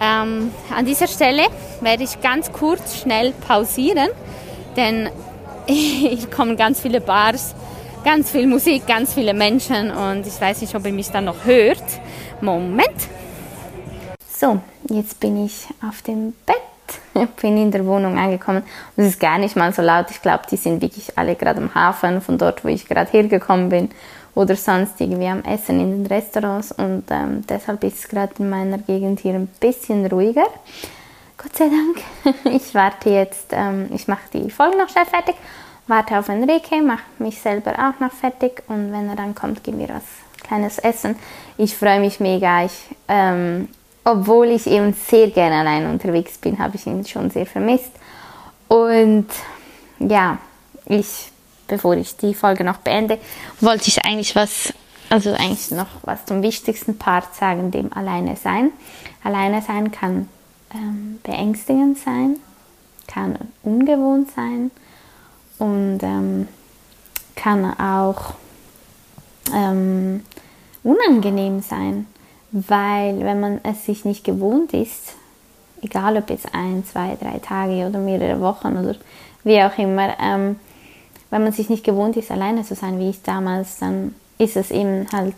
Ähm, 0.01 0.51
an 0.75 0.83
dieser 0.83 1.07
Stelle 1.07 1.43
werde 1.81 2.03
ich 2.03 2.19
ganz 2.19 2.51
kurz 2.51 2.97
schnell 2.97 3.33
pausieren, 3.47 4.09
denn 4.75 5.09
hier 5.67 6.27
kommen 6.31 6.57
ganz 6.57 6.79
viele 6.79 7.01
Bars, 7.01 7.53
ganz 8.03 8.31
viel 8.31 8.47
Musik, 8.47 8.87
ganz 8.87 9.13
viele 9.13 9.35
Menschen 9.35 9.91
und 9.91 10.25
ich 10.25 10.41
weiß 10.41 10.61
nicht, 10.61 10.73
ob 10.73 10.87
ihr 10.87 10.91
mich 10.91 11.11
dann 11.11 11.25
noch 11.25 11.45
hört. 11.45 11.83
Moment. 12.41 13.07
So, 14.27 14.59
jetzt 14.89 15.19
bin 15.19 15.45
ich 15.45 15.67
auf 15.87 16.01
dem 16.01 16.33
Bett 16.47 16.57
bin 17.41 17.57
in 17.57 17.69
der 17.69 17.85
Wohnung 17.85 18.17
angekommen 18.17 18.63
und 18.97 19.03
es 19.03 19.11
ist 19.11 19.19
gar 19.19 19.37
nicht 19.37 19.55
mal 19.55 19.71
so 19.71 19.83
laut. 19.83 20.07
Ich 20.09 20.23
glaube, 20.23 20.45
die 20.49 20.57
sind 20.57 20.81
wirklich 20.81 21.15
alle 21.15 21.35
gerade 21.35 21.61
am 21.61 21.75
Hafen, 21.75 22.21
von 22.21 22.39
dort, 22.39 22.65
wo 22.65 22.69
ich 22.69 22.87
gerade 22.87 23.11
hergekommen 23.11 23.69
bin 23.69 23.89
oder 24.35 24.55
sonst 24.55 24.99
irgendwie 25.01 25.27
am 25.27 25.43
Essen 25.43 25.79
in 25.79 26.03
den 26.03 26.05
Restaurants 26.05 26.71
und 26.71 27.03
ähm, 27.09 27.45
deshalb 27.47 27.83
ist 27.83 27.99
es 27.99 28.07
gerade 28.07 28.33
in 28.39 28.49
meiner 28.49 28.77
Gegend 28.77 29.19
hier 29.19 29.33
ein 29.33 29.47
bisschen 29.59 30.05
ruhiger. 30.05 30.47
Gott 31.37 31.55
sei 31.55 31.69
Dank. 31.69 32.35
Ich 32.45 32.73
warte 32.75 33.09
jetzt, 33.09 33.47
ähm, 33.51 33.89
ich 33.93 34.07
mache 34.07 34.21
die 34.33 34.49
Folge 34.49 34.77
noch 34.77 34.89
schnell 34.89 35.05
fertig, 35.05 35.35
warte 35.87 36.17
auf 36.17 36.29
Enrique, 36.29 36.81
mache 36.81 37.03
mich 37.19 37.41
selber 37.41 37.73
auch 37.73 37.99
noch 37.99 38.11
fertig 38.11 38.63
und 38.67 38.91
wenn 38.91 39.09
er 39.09 39.15
dann 39.15 39.35
kommt, 39.35 39.63
gib 39.63 39.75
mir 39.75 39.89
was 39.89 40.03
kleines 40.43 40.79
Essen. 40.79 41.15
Ich 41.57 41.75
freue 41.75 41.99
mich 41.99 42.19
mega. 42.19 42.65
Ich 42.65 42.73
ähm, 43.07 43.67
obwohl 44.03 44.47
ich 44.47 44.67
eben 44.67 44.93
sehr 44.93 45.29
gerne 45.29 45.59
allein 45.59 45.87
unterwegs 45.87 46.37
bin, 46.37 46.57
habe 46.57 46.75
ich 46.75 46.87
ihn 46.87 47.05
schon 47.05 47.29
sehr 47.29 47.45
vermisst. 47.45 47.91
Und 48.67 49.27
ja, 49.99 50.39
ich, 50.87 51.30
bevor 51.71 51.95
ich 51.95 52.15
die 52.17 52.33
Folge 52.33 52.63
noch 52.63 52.77
beende, 52.77 53.17
wollte 53.59 53.87
ich 53.87 54.05
eigentlich 54.05 54.35
was, 54.35 54.73
also 55.09 55.31
eigentlich 55.31 55.71
noch 55.71 55.87
was 56.03 56.25
zum 56.25 56.43
wichtigsten 56.43 56.97
Part 56.97 57.33
sagen, 57.35 57.71
dem 57.71 57.91
Alleine 57.93 58.35
sein. 58.35 58.71
Alleine 59.23 59.61
sein 59.61 59.91
kann 59.91 60.29
ähm, 60.73 61.19
beängstigend 61.23 61.97
sein, 61.97 62.37
kann 63.07 63.37
ungewohnt 63.63 64.29
sein 64.35 64.71
und 65.57 65.99
ähm, 66.03 66.47
kann 67.35 67.79
auch 67.79 68.35
ähm, 69.53 70.23
unangenehm 70.83 71.61
sein 71.61 72.05
weil 72.51 73.19
wenn 73.21 73.39
man 73.39 73.61
es 73.63 73.85
sich 73.85 74.05
nicht 74.05 74.23
gewohnt 74.23 74.73
ist, 74.73 75.15
egal 75.81 76.17
ob 76.17 76.29
jetzt 76.29 76.53
ein, 76.53 76.83
zwei, 76.85 77.17
drei 77.19 77.39
Tage 77.39 77.87
oder 77.87 77.99
mehrere 77.99 78.41
Wochen 78.41 78.77
oder 78.77 78.95
wie 79.43 79.61
auch 79.63 79.77
immer, 79.77 80.13
ähm, 80.19 80.59
wenn 81.31 81.43
man 81.43 81.53
sich 81.53 81.69
nicht 81.69 81.83
gewohnt 81.83 82.15
ist, 82.17 82.29
alleine 82.29 82.63
zu 82.63 82.75
sein, 82.75 82.99
wie 82.99 83.09
ich 83.09 83.23
damals, 83.23 83.79
dann 83.79 84.13
ist 84.37 84.57
es 84.57 84.69
eben 84.69 85.07
halt 85.11 85.35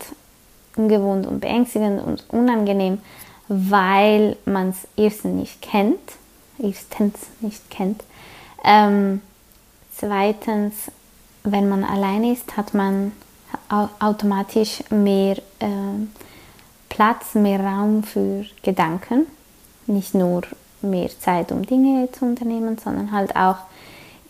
ungewohnt 0.76 1.28
und 1.28 1.40
beängstigend 1.40 2.04
und 2.04 2.24
unangenehm, 2.30 3.00
weil 3.48 4.36
man 4.46 4.70
es 4.70 4.88
erstens 4.98 5.36
nicht 5.36 5.62
kennt, 5.62 6.00
erstens 6.58 7.14
nicht 7.40 7.70
kennt. 7.70 8.04
Ähm, 8.64 9.22
zweitens, 9.96 10.74
wenn 11.44 11.70
man 11.70 11.84
alleine 11.84 12.34
ist, 12.34 12.58
hat 12.58 12.74
man 12.74 13.12
automatisch 14.00 14.84
mehr 14.90 15.38
äh, 15.60 15.68
Platz, 16.90 17.36
mehr 17.36 17.60
Raum 17.60 18.04
für 18.04 18.46
Gedanken. 18.62 19.28
Nicht 19.86 20.16
nur 20.16 20.44
mehr 20.82 21.10
Zeit, 21.20 21.52
um 21.52 21.66
Dinge 21.66 22.10
zu 22.12 22.26
unternehmen, 22.26 22.78
sondern 22.78 23.12
halt 23.12 23.36
auch 23.36 23.58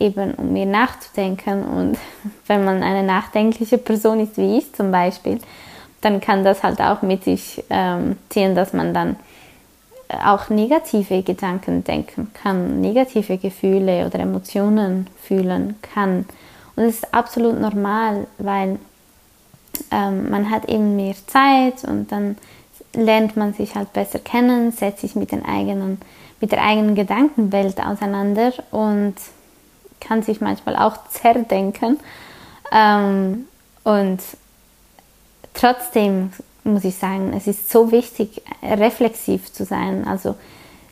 eben 0.04 0.34
um 0.34 0.52
mehr 0.52 0.66
nachzudenken. 0.66 1.64
Und 1.64 1.98
wenn 2.46 2.64
man 2.64 2.82
eine 2.82 3.02
nachdenkliche 3.02 3.78
Person 3.78 4.20
ist, 4.20 4.36
wie 4.36 4.58
ich 4.58 4.72
zum 4.74 4.90
Beispiel, 4.90 5.40
dann 6.00 6.20
kann 6.20 6.44
das 6.44 6.62
halt 6.62 6.80
auch 6.80 7.02
mit 7.02 7.24
sich 7.24 7.64
ähm, 7.70 8.16
ziehen, 8.28 8.54
dass 8.54 8.72
man 8.72 8.92
dann 8.92 9.16
auch 10.08 10.50
negative 10.50 11.22
Gedanken 11.22 11.82
denken 11.82 12.30
kann, 12.34 12.80
negative 12.80 13.38
Gefühle 13.38 14.06
oder 14.06 14.20
Emotionen 14.20 15.08
fühlen 15.22 15.76
kann. 15.80 16.26
Und 16.76 16.84
es 16.84 16.96
ist 16.96 17.14
absolut 17.14 17.58
normal, 17.58 18.26
weil 18.38 18.78
ähm, 19.90 20.30
man 20.30 20.50
hat 20.50 20.68
eben 20.68 20.96
mehr 20.96 21.14
Zeit 21.26 21.84
und 21.84 22.12
dann 22.12 22.36
lernt 22.94 23.36
man 23.36 23.54
sich 23.54 23.74
halt 23.74 23.92
besser 23.92 24.18
kennen, 24.18 24.72
setzt 24.72 25.00
sich 25.00 25.16
mit, 25.16 25.32
den 25.32 25.44
eigenen, 25.44 25.98
mit 26.40 26.52
der 26.52 26.62
eigenen 26.62 26.94
Gedankenwelt 26.94 27.80
auseinander 27.84 28.52
und 28.70 29.14
kann 30.06 30.22
sich 30.22 30.40
manchmal 30.40 30.76
auch 30.76 31.08
zerdenken. 31.08 31.98
Ähm, 32.72 33.46
und 33.84 34.20
trotzdem 35.52 36.32
muss 36.64 36.84
ich 36.84 36.96
sagen, 36.96 37.32
es 37.36 37.46
ist 37.46 37.70
so 37.70 37.92
wichtig, 37.92 38.42
reflexiv 38.62 39.52
zu 39.52 39.64
sein, 39.64 40.06
also 40.06 40.34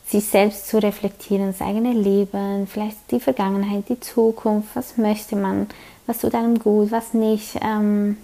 sich 0.06 0.26
selbst 0.26 0.68
zu 0.68 0.78
reflektieren, 0.78 1.52
das 1.52 1.66
eigene 1.66 1.92
Leben, 1.92 2.66
vielleicht 2.66 3.10
die 3.10 3.20
Vergangenheit, 3.20 3.88
die 3.88 3.98
Zukunft, 3.98 4.68
was 4.74 4.98
möchte 4.98 5.36
man, 5.36 5.68
was 6.06 6.18
tut 6.18 6.34
einem 6.34 6.58
gut, 6.58 6.90
was 6.90 7.14
nicht. 7.14 7.58
Ähm, 7.62 8.18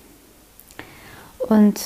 und 1.49 1.81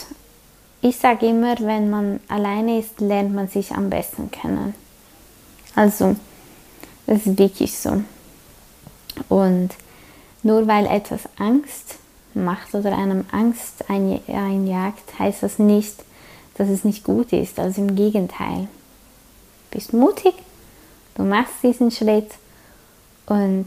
ich 0.80 0.96
sage 0.96 1.26
immer, 1.26 1.56
wenn 1.60 1.88
man 1.90 2.20
alleine 2.28 2.80
ist, 2.80 3.00
lernt 3.00 3.32
man 3.32 3.46
sich 3.46 3.70
am 3.72 3.88
besten 3.88 4.32
kennen. 4.32 4.74
Also, 5.76 6.16
das 7.06 7.24
ist 7.24 7.38
wirklich 7.38 7.78
so. 7.78 8.02
Und 9.28 9.70
nur 10.42 10.66
weil 10.66 10.86
etwas 10.86 11.22
Angst 11.38 11.96
macht 12.34 12.74
oder 12.74 12.96
einem 12.96 13.24
Angst 13.30 13.84
einjagt, 13.88 15.18
heißt 15.18 15.42
das 15.42 15.58
nicht, 15.58 16.04
dass 16.54 16.68
es 16.68 16.84
nicht 16.84 17.04
gut 17.04 17.32
ist. 17.32 17.58
Also 17.58 17.82
im 17.82 17.94
Gegenteil. 17.94 18.68
Du 19.70 19.78
bist 19.78 19.92
mutig, 19.92 20.34
du 21.14 21.22
machst 21.22 21.62
diesen 21.62 21.90
Schritt 21.90 22.30
und 23.26 23.66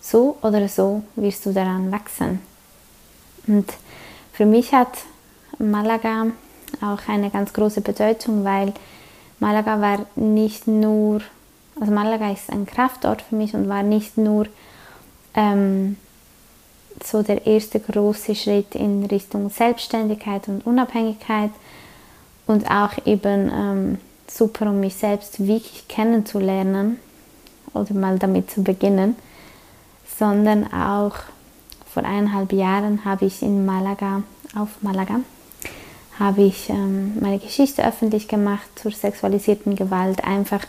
so 0.00 0.36
oder 0.42 0.68
so 0.68 1.02
wirst 1.16 1.44
du 1.46 1.52
daran 1.52 1.90
wachsen. 1.92 2.40
Und 3.46 3.72
für 4.32 4.46
mich 4.46 4.72
hat 4.72 4.98
Malaga 5.58 6.26
auch 6.80 7.08
eine 7.08 7.30
ganz 7.30 7.52
große 7.52 7.80
Bedeutung, 7.80 8.44
weil 8.44 8.72
Malaga 9.38 9.80
war 9.80 10.06
nicht 10.16 10.66
nur, 10.66 11.20
also 11.78 11.92
Malaga 11.92 12.32
ist 12.32 12.50
ein 12.50 12.66
Kraftort 12.66 13.22
für 13.22 13.36
mich 13.36 13.54
und 13.54 13.68
war 13.68 13.82
nicht 13.82 14.16
nur 14.16 14.46
ähm, 15.34 15.96
so 17.02 17.22
der 17.22 17.46
erste 17.46 17.80
große 17.80 18.34
Schritt 18.34 18.74
in 18.74 19.04
Richtung 19.06 19.50
Selbstständigkeit 19.50 20.48
und 20.48 20.66
Unabhängigkeit 20.66 21.50
und 22.46 22.70
auch 22.70 22.92
eben 23.04 23.50
ähm, 23.52 23.98
super, 24.28 24.66
um 24.66 24.80
mich 24.80 24.94
selbst 24.94 25.44
wirklich 25.44 25.88
kennenzulernen 25.88 26.98
oder 27.72 27.94
mal 27.94 28.18
damit 28.18 28.50
zu 28.50 28.62
beginnen, 28.62 29.16
sondern 30.18 30.72
auch 30.72 31.16
vor 31.92 32.04
eineinhalb 32.04 32.52
Jahren 32.52 33.04
habe 33.04 33.26
ich 33.26 33.42
in 33.42 33.66
Malaga, 33.66 34.22
auf 34.56 34.68
Malaga, 34.82 35.20
habe 36.18 36.42
ich 36.42 36.70
ähm, 36.70 37.18
meine 37.20 37.38
Geschichte 37.38 37.86
öffentlich 37.86 38.28
gemacht 38.28 38.68
zur 38.76 38.92
sexualisierten 38.92 39.74
Gewalt, 39.74 40.24
einfach 40.24 40.64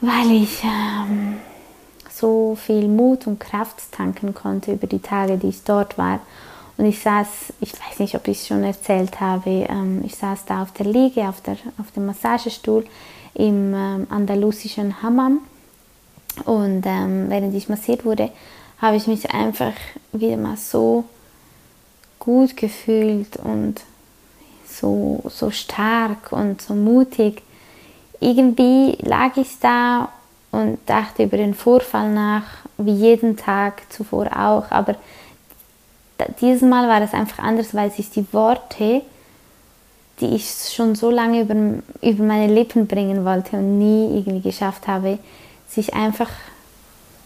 weil 0.00 0.32
ich 0.32 0.62
ähm, 0.64 1.36
so 2.12 2.56
viel 2.56 2.88
Mut 2.88 3.26
und 3.26 3.40
Kraft 3.40 3.92
tanken 3.92 4.34
konnte 4.34 4.72
über 4.72 4.86
die 4.86 5.00
Tage, 5.00 5.38
die 5.38 5.48
ich 5.48 5.64
dort 5.64 5.98
war. 5.98 6.20
Und 6.76 6.86
ich 6.86 7.00
saß, 7.00 7.26
ich 7.60 7.72
weiß 7.72 7.98
nicht, 7.98 8.14
ob 8.14 8.26
ich 8.28 8.40
es 8.40 8.48
schon 8.48 8.64
erzählt 8.64 9.20
habe, 9.20 9.66
ähm, 9.68 10.02
ich 10.04 10.16
saß 10.16 10.44
da 10.46 10.62
auf 10.62 10.72
der 10.72 10.86
Liege, 10.86 11.28
auf, 11.28 11.40
der, 11.40 11.56
auf 11.78 11.90
dem 11.92 12.06
Massagestuhl 12.06 12.84
im 13.34 13.74
ähm, 13.74 14.06
andalusischen 14.10 15.02
Hammam. 15.02 15.40
Und 16.44 16.84
ähm, 16.86 17.26
während 17.28 17.54
ich 17.54 17.68
massiert 17.68 18.04
wurde, 18.04 18.30
habe 18.78 18.96
ich 18.96 19.06
mich 19.06 19.30
einfach 19.32 19.74
wieder 20.12 20.36
mal 20.36 20.56
so 20.56 21.04
gut 22.18 22.56
gefühlt 22.56 23.36
und 23.36 23.80
so, 24.66 25.22
so 25.28 25.50
stark 25.50 26.32
und 26.32 26.62
so 26.62 26.74
mutig. 26.74 27.42
Irgendwie 28.20 28.96
lag 29.02 29.36
ich 29.36 29.58
da 29.60 30.08
und 30.52 30.78
dachte 30.86 31.24
über 31.24 31.36
den 31.36 31.54
Vorfall 31.54 32.10
nach, 32.10 32.44
wie 32.78 32.92
jeden 32.92 33.36
Tag 33.36 33.82
zuvor 33.90 34.26
auch. 34.26 34.70
Aber 34.70 34.94
dieses 36.40 36.62
Mal 36.62 36.88
war 36.88 37.02
es 37.02 37.14
einfach 37.14 37.42
anders, 37.42 37.74
weil 37.74 37.90
sich 37.90 38.10
die 38.10 38.32
Worte, 38.32 39.02
die 40.20 40.34
ich 40.36 40.48
schon 40.72 40.94
so 40.94 41.10
lange 41.10 41.40
über, 41.40 41.54
über 42.00 42.24
meine 42.24 42.52
Lippen 42.52 42.86
bringen 42.86 43.24
wollte 43.24 43.56
und 43.56 43.78
nie 43.78 44.18
irgendwie 44.18 44.40
geschafft 44.40 44.86
habe, 44.86 45.18
sich 45.68 45.94
einfach 45.94 46.30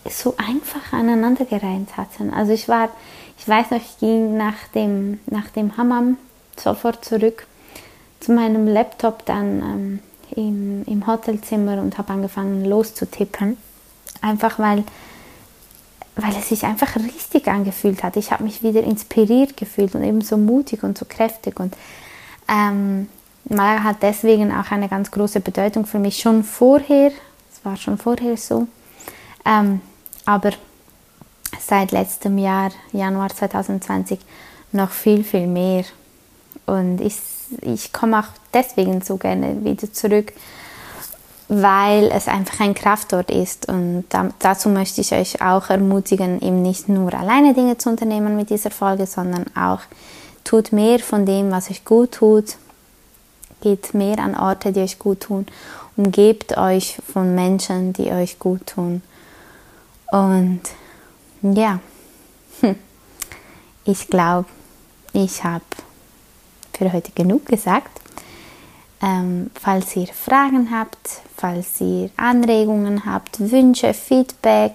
so 0.08 0.34
einfach 0.36 0.92
aneinandergereiht 0.92 1.96
hatten. 1.96 2.32
Also 2.32 2.52
ich 2.52 2.68
war, 2.68 2.90
ich 3.38 3.48
weiß 3.48 3.72
noch, 3.72 3.80
ich 3.80 3.98
ging 3.98 4.36
nach 4.36 4.68
dem, 4.74 5.18
nach 5.26 5.48
dem 5.50 5.76
Hammam 5.76 6.16
sofort 6.56 7.04
zurück 7.04 7.46
zu 8.20 8.32
meinem 8.32 8.66
Laptop 8.68 9.26
dann 9.26 9.60
ähm, 9.60 9.98
im, 10.36 10.84
im 10.84 11.06
Hotelzimmer 11.06 11.80
und 11.80 11.98
habe 11.98 12.12
angefangen 12.12 12.64
loszutippen. 12.64 13.56
Einfach 14.20 14.58
weil, 14.58 14.84
weil 16.14 16.36
es 16.36 16.48
sich 16.48 16.64
einfach 16.64 16.94
richtig 16.96 17.48
angefühlt 17.48 18.02
hat. 18.02 18.16
Ich 18.16 18.30
habe 18.30 18.44
mich 18.44 18.62
wieder 18.62 18.82
inspiriert 18.84 19.56
gefühlt 19.56 19.94
und 19.94 20.04
eben 20.04 20.20
so 20.20 20.36
mutig 20.36 20.82
und 20.82 20.96
so 20.96 21.06
kräftig. 21.08 21.58
Und 21.58 21.74
ähm, 22.48 23.08
Malaga 23.48 23.82
hat 23.82 24.02
deswegen 24.02 24.52
auch 24.52 24.70
eine 24.70 24.88
ganz 24.88 25.10
große 25.10 25.40
Bedeutung 25.40 25.86
für 25.86 25.98
mich 25.98 26.18
schon 26.18 26.44
vorher. 26.44 27.10
Es 27.52 27.64
war 27.64 27.76
schon 27.76 27.98
vorher 27.98 28.36
so. 28.36 28.68
Ähm, 29.44 29.80
aber 30.24 30.50
seit 31.58 31.92
letztem 31.92 32.38
Jahr, 32.38 32.70
Januar 32.92 33.30
2020, 33.30 34.18
noch 34.72 34.90
viel, 34.90 35.24
viel 35.24 35.46
mehr. 35.46 35.84
Und 36.66 37.00
ich 37.00 37.14
ich 37.62 37.92
komme 37.92 38.20
auch 38.20 38.28
deswegen 38.52 39.02
so 39.02 39.16
gerne 39.16 39.64
wieder 39.64 39.92
zurück, 39.92 40.32
weil 41.48 42.10
es 42.12 42.28
einfach 42.28 42.60
ein 42.60 42.74
Kraftort 42.74 43.30
ist. 43.30 43.68
Und 43.68 44.04
da, 44.08 44.30
dazu 44.38 44.68
möchte 44.68 45.00
ich 45.00 45.12
euch 45.12 45.40
auch 45.40 45.70
ermutigen, 45.70 46.40
eben 46.40 46.62
nicht 46.62 46.88
nur 46.88 47.14
alleine 47.14 47.54
Dinge 47.54 47.78
zu 47.78 47.88
unternehmen 47.88 48.36
mit 48.36 48.50
dieser 48.50 48.70
Folge, 48.70 49.06
sondern 49.06 49.44
auch 49.56 49.80
tut 50.44 50.72
mehr 50.72 50.98
von 50.98 51.26
dem, 51.26 51.50
was 51.50 51.70
euch 51.70 51.84
gut 51.84 52.12
tut. 52.12 52.56
Geht 53.60 53.94
mehr 53.94 54.18
an 54.18 54.36
Orte, 54.36 54.72
die 54.72 54.80
euch 54.80 54.98
gut 54.98 55.20
tun. 55.20 55.46
Umgebt 55.96 56.56
euch 56.58 56.98
von 57.12 57.34
Menschen, 57.34 57.92
die 57.92 58.10
euch 58.10 58.38
gut 58.38 58.66
tun. 58.66 59.02
Und 60.10 60.60
ja, 61.42 61.80
ich 63.84 64.08
glaube, 64.08 64.48
ich 65.12 65.42
habe 65.42 65.64
für 66.76 66.92
heute 66.92 67.12
genug 67.12 67.46
gesagt. 67.46 68.00
Ähm, 69.02 69.50
falls 69.60 69.94
ihr 69.96 70.06
Fragen 70.06 70.70
habt, 70.70 71.20
falls 71.36 71.80
ihr 71.80 72.10
Anregungen 72.16 73.04
habt, 73.04 73.38
Wünsche, 73.38 73.92
Feedback, 73.92 74.72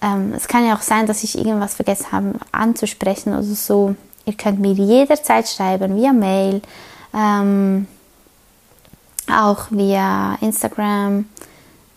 ähm, 0.00 0.32
es 0.36 0.48
kann 0.48 0.66
ja 0.66 0.74
auch 0.74 0.82
sein, 0.82 1.06
dass 1.06 1.22
ich 1.24 1.38
irgendwas 1.38 1.74
vergessen 1.74 2.12
habe 2.12 2.34
anzusprechen 2.52 3.32
oder 3.32 3.42
so. 3.42 3.94
Ihr 4.24 4.34
könnt 4.34 4.60
mir 4.60 4.72
jederzeit 4.72 5.48
schreiben, 5.48 5.96
via 5.96 6.12
Mail, 6.12 6.62
ähm, 7.14 7.86
auch 9.32 9.66
via 9.70 10.36
Instagram, 10.40 11.26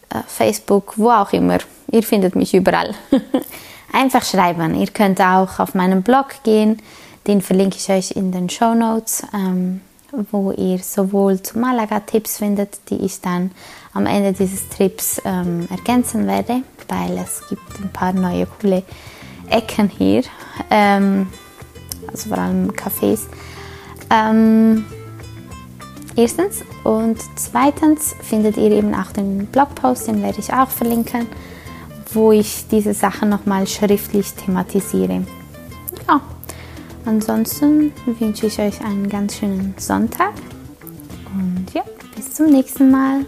äh, 0.10 0.20
Facebook, 0.28 0.94
wo 0.98 1.10
auch 1.10 1.34
immer. 1.34 1.58
Ihr 1.92 2.04
findet 2.04 2.36
mich 2.36 2.54
überall. 2.54 2.94
Einfach 3.94 4.24
schreiben. 4.24 4.76
Ihr 4.76 4.88
könnt 4.88 5.20
auch 5.20 5.60
auf 5.60 5.74
meinen 5.74 6.02
Blog 6.02 6.44
gehen 6.44 6.82
den 7.28 7.42
verlinke 7.42 7.78
ich 7.78 7.90
euch 7.90 8.12
in 8.12 8.32
den 8.32 8.50
Show 8.50 8.74
Notes, 8.74 9.24
ähm, 9.34 9.82
wo 10.32 10.52
ihr 10.52 10.80
sowohl 10.80 11.42
zu 11.42 11.58
Malaga 11.58 12.00
Tipps 12.02 12.38
findet, 12.38 12.80
die 12.90 12.98
ich 12.98 13.22
dann 13.22 13.52
am 13.94 14.06
Ende 14.06 14.34
dieses 14.34 14.68
Trips 14.70 15.22
ähm, 15.24 15.68
ergänzen 15.70 16.28
werde, 16.28 16.64
weil 16.88 17.18
es 17.18 17.44
gibt 17.50 17.80
ein 17.80 17.90
paar 17.92 18.14
neue 18.14 18.46
coole 18.46 18.84
Ecken 19.50 19.90
hier, 19.90 20.24
ähm, 20.70 21.28
also 22.08 22.30
vor 22.30 22.38
allem 22.38 22.72
Cafés. 22.72 23.22
Ähm, 24.10 24.86
erstens 26.16 26.64
und 26.84 27.18
zweitens 27.36 28.16
findet 28.22 28.58
ihr 28.58 28.72
eben 28.72 28.94
auch 28.94 29.12
den 29.12 29.46
Blogpost, 29.48 30.08
den 30.08 30.22
werde 30.22 30.40
ich 30.40 30.54
auch 30.54 30.70
verlinken, 30.70 31.28
wo 32.14 32.32
ich 32.32 32.68
diese 32.70 32.94
Sachen 32.94 33.30
nochmal 33.30 33.68
schriftlich 33.68 34.34
thematisiere. 34.34 35.26
Ja, 36.08 36.22
Ansonsten 37.06 37.92
wünsche 38.20 38.48
ich 38.48 38.60
euch 38.60 38.84
einen 38.84 39.10
ganz 39.10 39.38
schönen 39.38 39.74
Sonntag 39.78 40.34
und 41.34 41.74
ja, 41.74 41.84
bis 42.16 42.34
zum 42.34 42.48
nächsten 42.48 42.92
Mal. 42.92 43.26